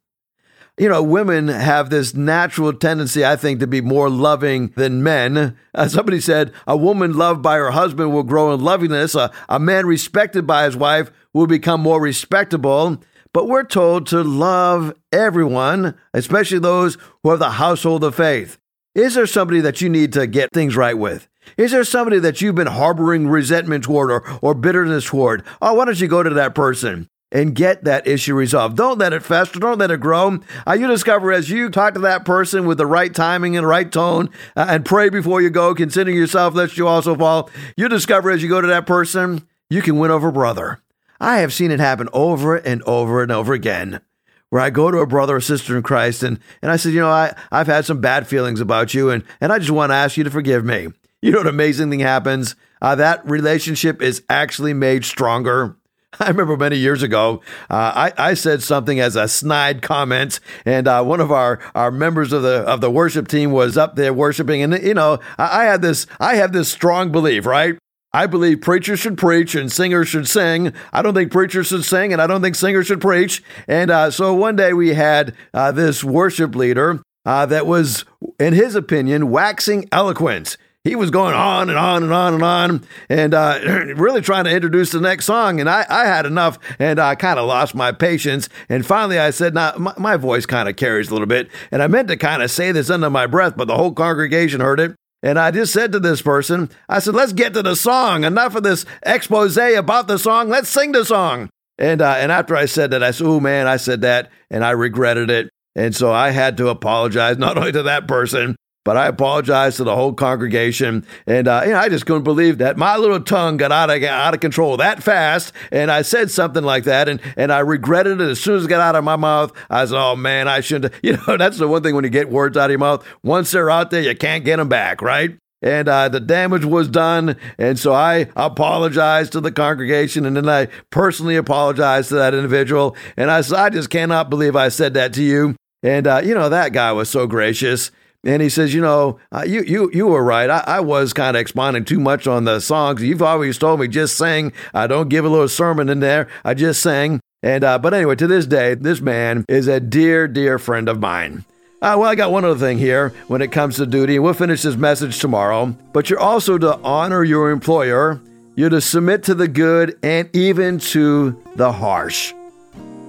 You 0.77 0.89
know, 0.89 1.01
women 1.01 1.47
have 1.47 1.89
this 1.89 2.13
natural 2.13 2.73
tendency, 2.73 3.25
I 3.25 3.37
think, 3.37 3.59
to 3.61 3.67
be 3.67 3.79
more 3.81 4.09
loving 4.09 4.73
than 4.75 5.03
men. 5.03 5.57
Uh, 5.73 5.87
somebody 5.87 6.19
said, 6.19 6.51
a 6.67 6.75
woman 6.75 7.13
loved 7.13 7.41
by 7.41 7.55
her 7.55 7.71
husband 7.71 8.13
will 8.13 8.23
grow 8.23 8.53
in 8.53 8.59
lovingness. 8.59 9.15
A, 9.15 9.31
a 9.47 9.59
man 9.59 9.85
respected 9.85 10.45
by 10.45 10.65
his 10.65 10.75
wife 10.75 11.11
will 11.33 11.47
become 11.47 11.81
more 11.81 12.01
respectable. 12.01 13.01
But 13.31 13.47
we're 13.47 13.63
told 13.63 14.07
to 14.07 14.21
love 14.21 14.93
everyone, 15.11 15.95
especially 16.13 16.59
those 16.59 16.97
who 17.23 17.29
have 17.29 17.39
the 17.39 17.51
household 17.51 18.03
of 18.03 18.15
faith. 18.15 18.57
Is 18.95 19.15
there 19.15 19.27
somebody 19.27 19.59
that 19.61 19.81
you 19.81 19.89
need 19.89 20.13
to 20.13 20.27
get 20.27 20.51
things 20.53 20.75
right 20.75 20.97
with? 20.97 21.27
Is 21.57 21.71
there 21.71 21.83
somebody 21.83 22.19
that 22.19 22.41
you've 22.41 22.55
been 22.55 22.67
harboring 22.67 23.27
resentment 23.27 23.83
toward 23.83 24.09
or, 24.09 24.23
or 24.41 24.53
bitterness 24.53 25.05
toward? 25.05 25.43
Oh, 25.61 25.73
why 25.73 25.85
don't 25.85 25.99
you 25.99 26.07
go 26.07 26.23
to 26.23 26.29
that 26.31 26.55
person? 26.55 27.09
And 27.31 27.55
get 27.55 27.83
that 27.83 28.07
issue 28.07 28.33
resolved. 28.33 28.77
Don't 28.77 28.97
let 28.97 29.13
it 29.13 29.23
fester. 29.23 29.59
Don't 29.59 29.79
let 29.79 29.91
it 29.91 29.99
grow. 29.99 30.39
Uh, 30.67 30.73
you 30.73 30.87
discover 30.87 31.31
as 31.31 31.49
you 31.49 31.69
talk 31.69 31.93
to 31.95 31.99
that 32.01 32.25
person 32.25 32.65
with 32.65 32.77
the 32.77 32.85
right 32.85 33.13
timing 33.13 33.57
and 33.57 33.67
right 33.67 33.91
tone 33.91 34.29
uh, 34.55 34.67
and 34.69 34.85
pray 34.85 35.09
before 35.09 35.41
you 35.41 35.49
go, 35.49 35.75
considering 35.75 36.15
yourself 36.15 36.53
lest 36.53 36.77
you 36.77 36.87
also 36.87 37.15
fall, 37.15 37.49
you 37.75 37.89
discover 37.89 38.31
as 38.31 38.41
you 38.41 38.49
go 38.49 38.61
to 38.61 38.67
that 38.67 38.85
person, 38.85 39.47
you 39.69 39.81
can 39.81 39.97
win 39.97 40.11
over 40.11 40.31
brother. 40.31 40.79
I 41.19 41.39
have 41.39 41.53
seen 41.53 41.71
it 41.71 41.79
happen 41.79 42.09
over 42.13 42.55
and 42.55 42.81
over 42.83 43.21
and 43.21 43.31
over 43.31 43.53
again. 43.53 44.01
Where 44.49 44.61
I 44.61 44.69
go 44.69 44.91
to 44.91 44.99
a 44.99 45.07
brother 45.07 45.37
or 45.37 45.41
sister 45.41 45.75
in 45.75 45.83
Christ 45.83 46.23
and, 46.23 46.39
and 46.61 46.71
I 46.71 46.77
said, 46.77 46.93
you 46.93 46.99
know, 46.99 47.09
I, 47.09 47.35
I've 47.51 47.67
had 47.67 47.83
some 47.83 47.99
bad 47.99 48.27
feelings 48.27 48.61
about 48.61 48.93
you 48.93 49.09
and, 49.09 49.23
and 49.41 49.51
I 49.51 49.59
just 49.59 49.71
want 49.71 49.89
to 49.89 49.95
ask 49.95 50.17
you 50.17 50.23
to 50.23 50.29
forgive 50.29 50.63
me. 50.63 50.87
You 51.21 51.31
know 51.31 51.39
what 51.39 51.47
amazing 51.47 51.89
thing 51.89 52.01
happens? 52.01 52.55
Uh, 52.81 52.93
that 52.95 53.27
relationship 53.27 54.01
is 54.01 54.23
actually 54.29 54.73
made 54.73 55.03
stronger. 55.03 55.75
I 56.19 56.29
remember 56.29 56.57
many 56.57 56.77
years 56.77 57.03
ago, 57.03 57.41
uh, 57.69 58.11
I, 58.17 58.29
I, 58.29 58.33
said 58.33 58.63
something 58.63 58.99
as 58.99 59.15
a 59.15 59.27
snide 59.27 59.81
comment, 59.81 60.39
and 60.65 60.87
uh, 60.87 61.03
one 61.03 61.19
of 61.19 61.31
our, 61.31 61.59
our 61.73 61.91
members 61.91 62.31
of 62.31 62.43
the 62.43 62.59
of 62.61 62.81
the 62.81 62.91
worship 62.91 63.27
team 63.27 63.51
was 63.51 63.77
up 63.77 63.95
there 63.95 64.13
worshiping, 64.13 64.61
and 64.61 64.73
you 64.83 64.93
know, 64.93 65.19
I, 65.37 65.61
I 65.61 65.65
had 65.65 65.81
this 65.81 66.05
I 66.19 66.35
have 66.35 66.53
this 66.53 66.71
strong 66.71 67.11
belief, 67.11 67.45
right? 67.45 67.77
I 68.13 68.27
believe 68.27 68.61
preachers 68.61 68.99
should 68.99 69.17
preach 69.17 69.55
and 69.55 69.69
singers 69.69 70.07
should 70.07 70.27
sing. 70.27 70.71
I 70.93 71.01
don't 71.01 71.13
think 71.13 71.33
preachers 71.33 71.67
should 71.67 71.83
sing, 71.83 72.13
and 72.13 72.21
I 72.21 72.27
don't 72.27 72.41
think 72.41 72.55
singers 72.55 72.87
should 72.87 73.01
preach. 73.01 73.43
And 73.67 73.91
uh, 73.91 74.09
so 74.09 74.33
one 74.33 74.55
day 74.55 74.71
we 74.71 74.93
had 74.93 75.35
uh, 75.53 75.73
this 75.73 76.01
worship 76.01 76.55
leader 76.55 77.01
uh, 77.25 77.45
that 77.47 77.65
was, 77.65 78.05
in 78.39 78.53
his 78.53 78.75
opinion, 78.75 79.31
waxing 79.31 79.89
eloquent 79.91 80.55
he 80.85 80.95
was 80.95 81.09
going 81.09 81.33
on 81.33 81.69
and 81.69 81.77
on 81.77 82.03
and 82.03 82.13
on 82.13 82.33
and 82.35 82.43
on 82.43 82.83
and 83.09 83.33
uh, 83.33 83.59
really 83.97 84.21
trying 84.21 84.45
to 84.45 84.51
introduce 84.51 84.91
the 84.91 85.01
next 85.01 85.25
song. 85.25 85.59
And 85.59 85.67
I, 85.67 85.83
I 85.89 86.05
had 86.05 86.27
enough 86.27 86.59
and 86.79 86.99
I 86.99 87.15
kind 87.15 87.39
of 87.39 87.47
lost 87.47 87.73
my 87.73 87.91
patience. 87.91 88.47
And 88.69 88.85
finally 88.85 89.17
I 89.17 89.31
said, 89.31 89.55
now 89.55 89.73
my, 89.77 89.93
my 89.97 90.15
voice 90.15 90.45
kind 90.45 90.69
of 90.69 90.75
carries 90.75 91.09
a 91.09 91.11
little 91.11 91.27
bit. 91.27 91.49
And 91.71 91.81
I 91.81 91.87
meant 91.87 92.07
to 92.09 92.17
kind 92.17 92.43
of 92.43 92.51
say 92.51 92.71
this 92.71 92.91
under 92.91 93.09
my 93.09 93.25
breath, 93.25 93.57
but 93.57 93.67
the 93.67 93.75
whole 93.75 93.93
congregation 93.93 94.61
heard 94.61 94.79
it. 94.79 94.95
And 95.23 95.39
I 95.39 95.49
just 95.49 95.73
said 95.73 95.91
to 95.93 95.99
this 95.99 96.21
person, 96.21 96.69
I 96.87 96.99
said, 96.99 97.15
let's 97.15 97.33
get 97.33 97.55
to 97.55 97.63
the 97.63 97.75
song. 97.75 98.23
Enough 98.23 98.53
of 98.53 98.61
this 98.61 98.85
expose 99.03 99.57
about 99.57 100.07
the 100.07 100.19
song. 100.19 100.49
Let's 100.49 100.69
sing 100.69 100.91
the 100.91 101.03
song. 101.03 101.49
And, 101.79 101.99
uh, 101.99 102.13
and 102.19 102.31
after 102.31 102.55
I 102.55 102.65
said 102.65 102.91
that, 102.91 103.01
I 103.01 103.09
said, 103.09 103.25
oh 103.25 103.39
man, 103.39 103.65
I 103.65 103.77
said 103.77 104.01
that 104.01 104.29
and 104.51 104.63
I 104.63 104.71
regretted 104.71 105.31
it. 105.31 105.49
And 105.75 105.95
so 105.95 106.13
I 106.13 106.29
had 106.29 106.57
to 106.57 106.69
apologize 106.69 107.39
not 107.39 107.57
only 107.57 107.71
to 107.71 107.83
that 107.83 108.07
person, 108.07 108.55
but 108.85 108.95
I 108.95 109.07
apologize 109.07 109.75
to 109.77 109.83
the 109.83 109.95
whole 109.95 110.13
congregation. 110.13 111.05
And 111.27 111.49
uh, 111.49 111.63
you 111.65 111.71
know, 111.71 111.79
I 111.79 111.89
just 111.89 112.05
couldn't 112.05 112.23
believe 112.23 112.59
that 112.59 112.77
my 112.77 112.95
little 112.95 113.19
tongue 113.19 113.57
got 113.57 113.73
out 113.73 113.89
of 113.89 114.01
out 114.03 114.33
of 114.33 114.39
control 114.39 114.77
that 114.77 115.03
fast. 115.03 115.51
And 115.73 115.91
I 115.91 116.03
said 116.03 116.31
something 116.31 116.63
like 116.63 116.85
that, 116.85 117.09
and 117.09 117.19
and 117.35 117.51
I 117.51 117.59
regretted 117.59 118.21
it 118.21 118.29
as 118.29 118.39
soon 118.39 118.55
as 118.55 118.65
it 118.65 118.69
got 118.69 118.79
out 118.79 118.95
of 118.95 119.03
my 119.03 119.17
mouth. 119.17 119.51
I 119.69 119.83
said, 119.83 119.97
"Oh 119.97 120.15
man, 120.15 120.47
I 120.47 120.61
shouldn't." 120.61 120.93
You 121.05 121.17
know, 121.27 121.37
that's 121.37 121.57
the 121.57 121.67
one 121.67 121.83
thing 121.83 121.93
when 121.93 122.03
you 122.03 122.09
get 122.09 122.29
words 122.29 122.57
out 122.57 122.65
of 122.65 122.71
your 122.71 122.79
mouth. 122.79 123.05
Once 123.23 123.51
they're 123.51 123.69
out 123.69 123.91
there, 123.91 124.01
you 124.01 124.15
can't 124.15 124.45
get 124.45 124.57
them 124.57 124.69
back, 124.69 125.01
right? 125.01 125.37
and 125.61 125.89
uh, 125.89 126.07
the 126.07 126.19
damage 126.19 126.63
was 126.63 126.87
done. 126.87 127.35
And 127.57 127.77
so 127.77 127.91
I 127.91 128.27
apologized 128.35 129.31
to 129.33 129.41
the 129.41 129.51
congregation, 129.51 130.25
and 130.25 130.37
then 130.37 130.47
I 130.47 130.67
personally 130.91 131.35
apologized 131.35 132.09
to 132.09 132.15
that 132.15 132.33
individual. 132.33 132.95
And 133.17 133.31
I 133.31 133.41
said, 133.41 133.57
I 133.57 133.69
just 133.71 133.89
cannot 133.89 134.29
believe 134.29 134.55
I 134.55 134.69
said 134.69 134.93
that 134.93 135.11
to 135.13 135.23
you. 135.23 135.55
And 135.83 136.07
uh, 136.07 136.21
you 136.23 136.33
know 136.33 136.49
that 136.49 136.71
guy 136.71 136.91
was 136.91 137.09
so 137.09 137.27
gracious. 137.27 137.91
And 138.25 138.41
he 138.41 138.49
says, 138.49 138.73
you 138.73 138.81
know, 138.81 139.19
uh, 139.31 139.43
you 139.47 139.61
you 139.61 139.91
you 139.93 140.07
were 140.07 140.23
right. 140.23 140.49
I, 140.49 140.63
I 140.65 140.79
was 140.79 141.13
kind 141.13 141.37
of 141.37 141.41
expounding 141.41 141.85
too 141.85 141.99
much 141.99 142.25
on 142.25 142.43
the 142.43 142.59
songs. 142.59 143.03
You've 143.03 143.21
always 143.21 143.59
told 143.59 143.79
me 143.79 143.87
just 143.87 144.17
sing. 144.17 144.51
I 144.73 144.87
don't 144.87 145.09
give 145.09 145.23
a 145.25 145.29
little 145.29 145.47
sermon 145.47 145.89
in 145.89 145.99
there. 145.99 146.27
I 146.43 146.55
just 146.55 146.81
sing. 146.81 147.21
And 147.43 147.63
uh, 147.63 147.77
but 147.77 147.93
anyway, 147.93 148.15
to 148.15 148.25
this 148.25 148.47
day, 148.47 148.73
this 148.73 148.99
man 148.99 149.45
is 149.47 149.67
a 149.67 149.79
dear, 149.79 150.27
dear 150.27 150.57
friend 150.57 150.89
of 150.89 150.99
mine. 150.99 151.45
Uh, 151.81 151.95
well, 151.99 152.09
I 152.09 152.15
got 152.15 152.31
one 152.31 152.43
other 152.43 152.59
thing 152.59 152.79
here 152.79 153.09
when 153.27 153.43
it 153.43 153.51
comes 153.51 153.75
to 153.75 153.85
duty, 153.85 154.17
we'll 154.17 154.33
finish 154.33 154.63
this 154.63 154.75
message 154.75 155.19
tomorrow. 155.19 155.67
But 155.93 156.09
you're 156.09 156.19
also 156.19 156.57
to 156.57 156.77
honor 156.79 157.23
your 157.23 157.51
employer. 157.51 158.19
You're 158.55 158.71
to 158.71 158.81
submit 158.81 159.21
to 159.23 159.35
the 159.35 159.47
good 159.47 159.99
and 160.01 160.33
even 160.33 160.79
to 160.79 161.39
the 161.55 161.71
harsh. 161.71 162.33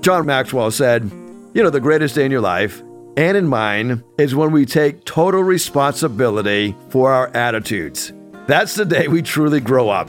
John 0.02 0.26
Maxwell 0.26 0.70
said, 0.70 1.10
You 1.54 1.62
know, 1.62 1.70
the 1.70 1.80
greatest 1.80 2.16
day 2.16 2.26
in 2.26 2.32
your 2.32 2.42
life 2.42 2.82
and 3.16 3.36
in 3.36 3.48
mine 3.48 4.04
is 4.18 4.34
when 4.34 4.52
we 4.52 4.66
take 4.66 5.04
total 5.04 5.42
responsibility 5.42 6.76
for 6.90 7.12
our 7.12 7.28
attitudes. 7.34 8.12
That's 8.46 8.74
the 8.74 8.84
day 8.84 9.08
we 9.08 9.22
truly 9.22 9.60
grow 9.60 9.88
up. 9.88 10.08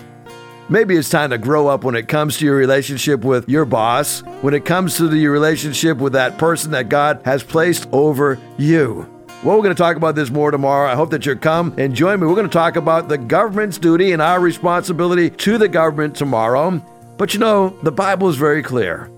Maybe 0.70 0.98
it's 0.98 1.10
time 1.10 1.30
to 1.30 1.38
grow 1.38 1.67
up 1.67 1.86
when 1.86 1.96
it 1.96 2.10
comes 2.10 2.38
to 2.38 2.46
your 2.46 2.58
relationship 2.58 3.24
with 3.24 3.48
your 3.48 3.63
boss, 3.63 4.20
when 4.41 4.54
it 4.54 4.65
comes 4.65 4.98
to 4.98 5.15
your 5.15 5.32
relationship 5.32 5.98
with 5.98 6.13
that 6.13 6.38
person 6.38 6.72
that 6.72 6.89
God 6.89 7.22
has 7.24 7.41
placed 7.41 7.88
over 7.93 8.38
you. 8.58 9.10
Well, 9.43 9.56
we're 9.56 9.63
going 9.63 9.76
to 9.76 9.82
talk 9.82 9.96
about 9.96 10.15
this 10.15 10.30
more 10.30 10.52
tomorrow. 10.52 10.91
I 10.91 10.96
hope 10.96 11.12
that 11.12 11.26
you'll 11.26 11.38
come 11.38 11.74
and 11.78 11.96
join 11.96 12.20
me. 12.20 12.28
We're 12.28 12.36
going 12.36 12.50
to 12.50 12.54
talk 12.54 12.76
about 12.76 13.08
the 13.08 13.17
government's 13.17 13.78
duty 13.78 14.12
and 14.12 14.22
our 14.22 14.41
responsibility 14.41 15.30
to 15.30 15.58
the 15.58 15.70
government 15.70 16.15
tomorrow. 16.15 16.82
But 17.17 17.34
you 17.34 17.39
know, 17.39 17.70
the 17.84 17.91
Bible 17.91 18.28
is 18.28 18.36
very 18.36 18.62
clear. 18.62 19.10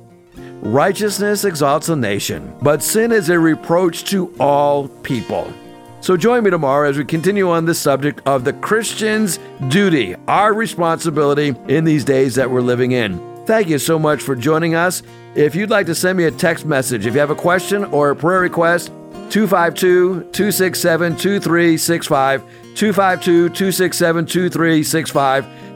Righteousness 0.62 1.46
exalts 1.46 1.88
a 1.88 1.96
nation, 1.96 2.54
but 2.62 2.84
sin 2.84 3.14
is 3.14 3.30
a 3.30 3.40
reproach 3.40 4.04
to 4.06 4.34
all 4.42 4.90
people. 4.90 5.54
So 6.02 6.18
join 6.18 6.44
me 6.44 6.50
tomorrow 6.50 6.90
as 6.90 6.98
we 6.98 7.06
continue 7.06 7.50
on 7.50 7.64
the 7.64 7.74
subject 7.74 8.22
of 8.26 8.44
the 8.44 8.52
Christian's 8.52 9.40
duty, 9.70 10.16
our 10.28 10.54
responsibility 10.54 11.56
in 11.70 11.86
these 11.86 12.04
days 12.04 12.36
that 12.36 12.52
we're 12.52 12.60
living 12.60 12.92
in. 12.92 13.20
Thank 13.46 13.70
you 13.70 13.80
so 13.80 13.98
much 13.98 14.22
for 14.22 14.36
joining 14.36 14.76
us. 14.76 15.02
If 15.34 15.56
you'd 15.56 15.70
like 15.70 15.86
to 15.86 15.96
send 15.96 16.18
me 16.18 16.26
a 16.26 16.32
text 16.32 16.66
message, 16.66 17.06
if 17.06 17.14
you 17.14 17.22
have 17.22 17.30
a 17.30 17.36
question 17.36 17.86
or 17.86 18.10
a 18.10 18.16
prayer 18.16 18.42
request, 18.42 18.88
252 19.30 20.24
267 20.32 21.16
2365. 21.16 22.42
252 22.76 23.50
267 23.50 24.26
2365. 24.26 25.46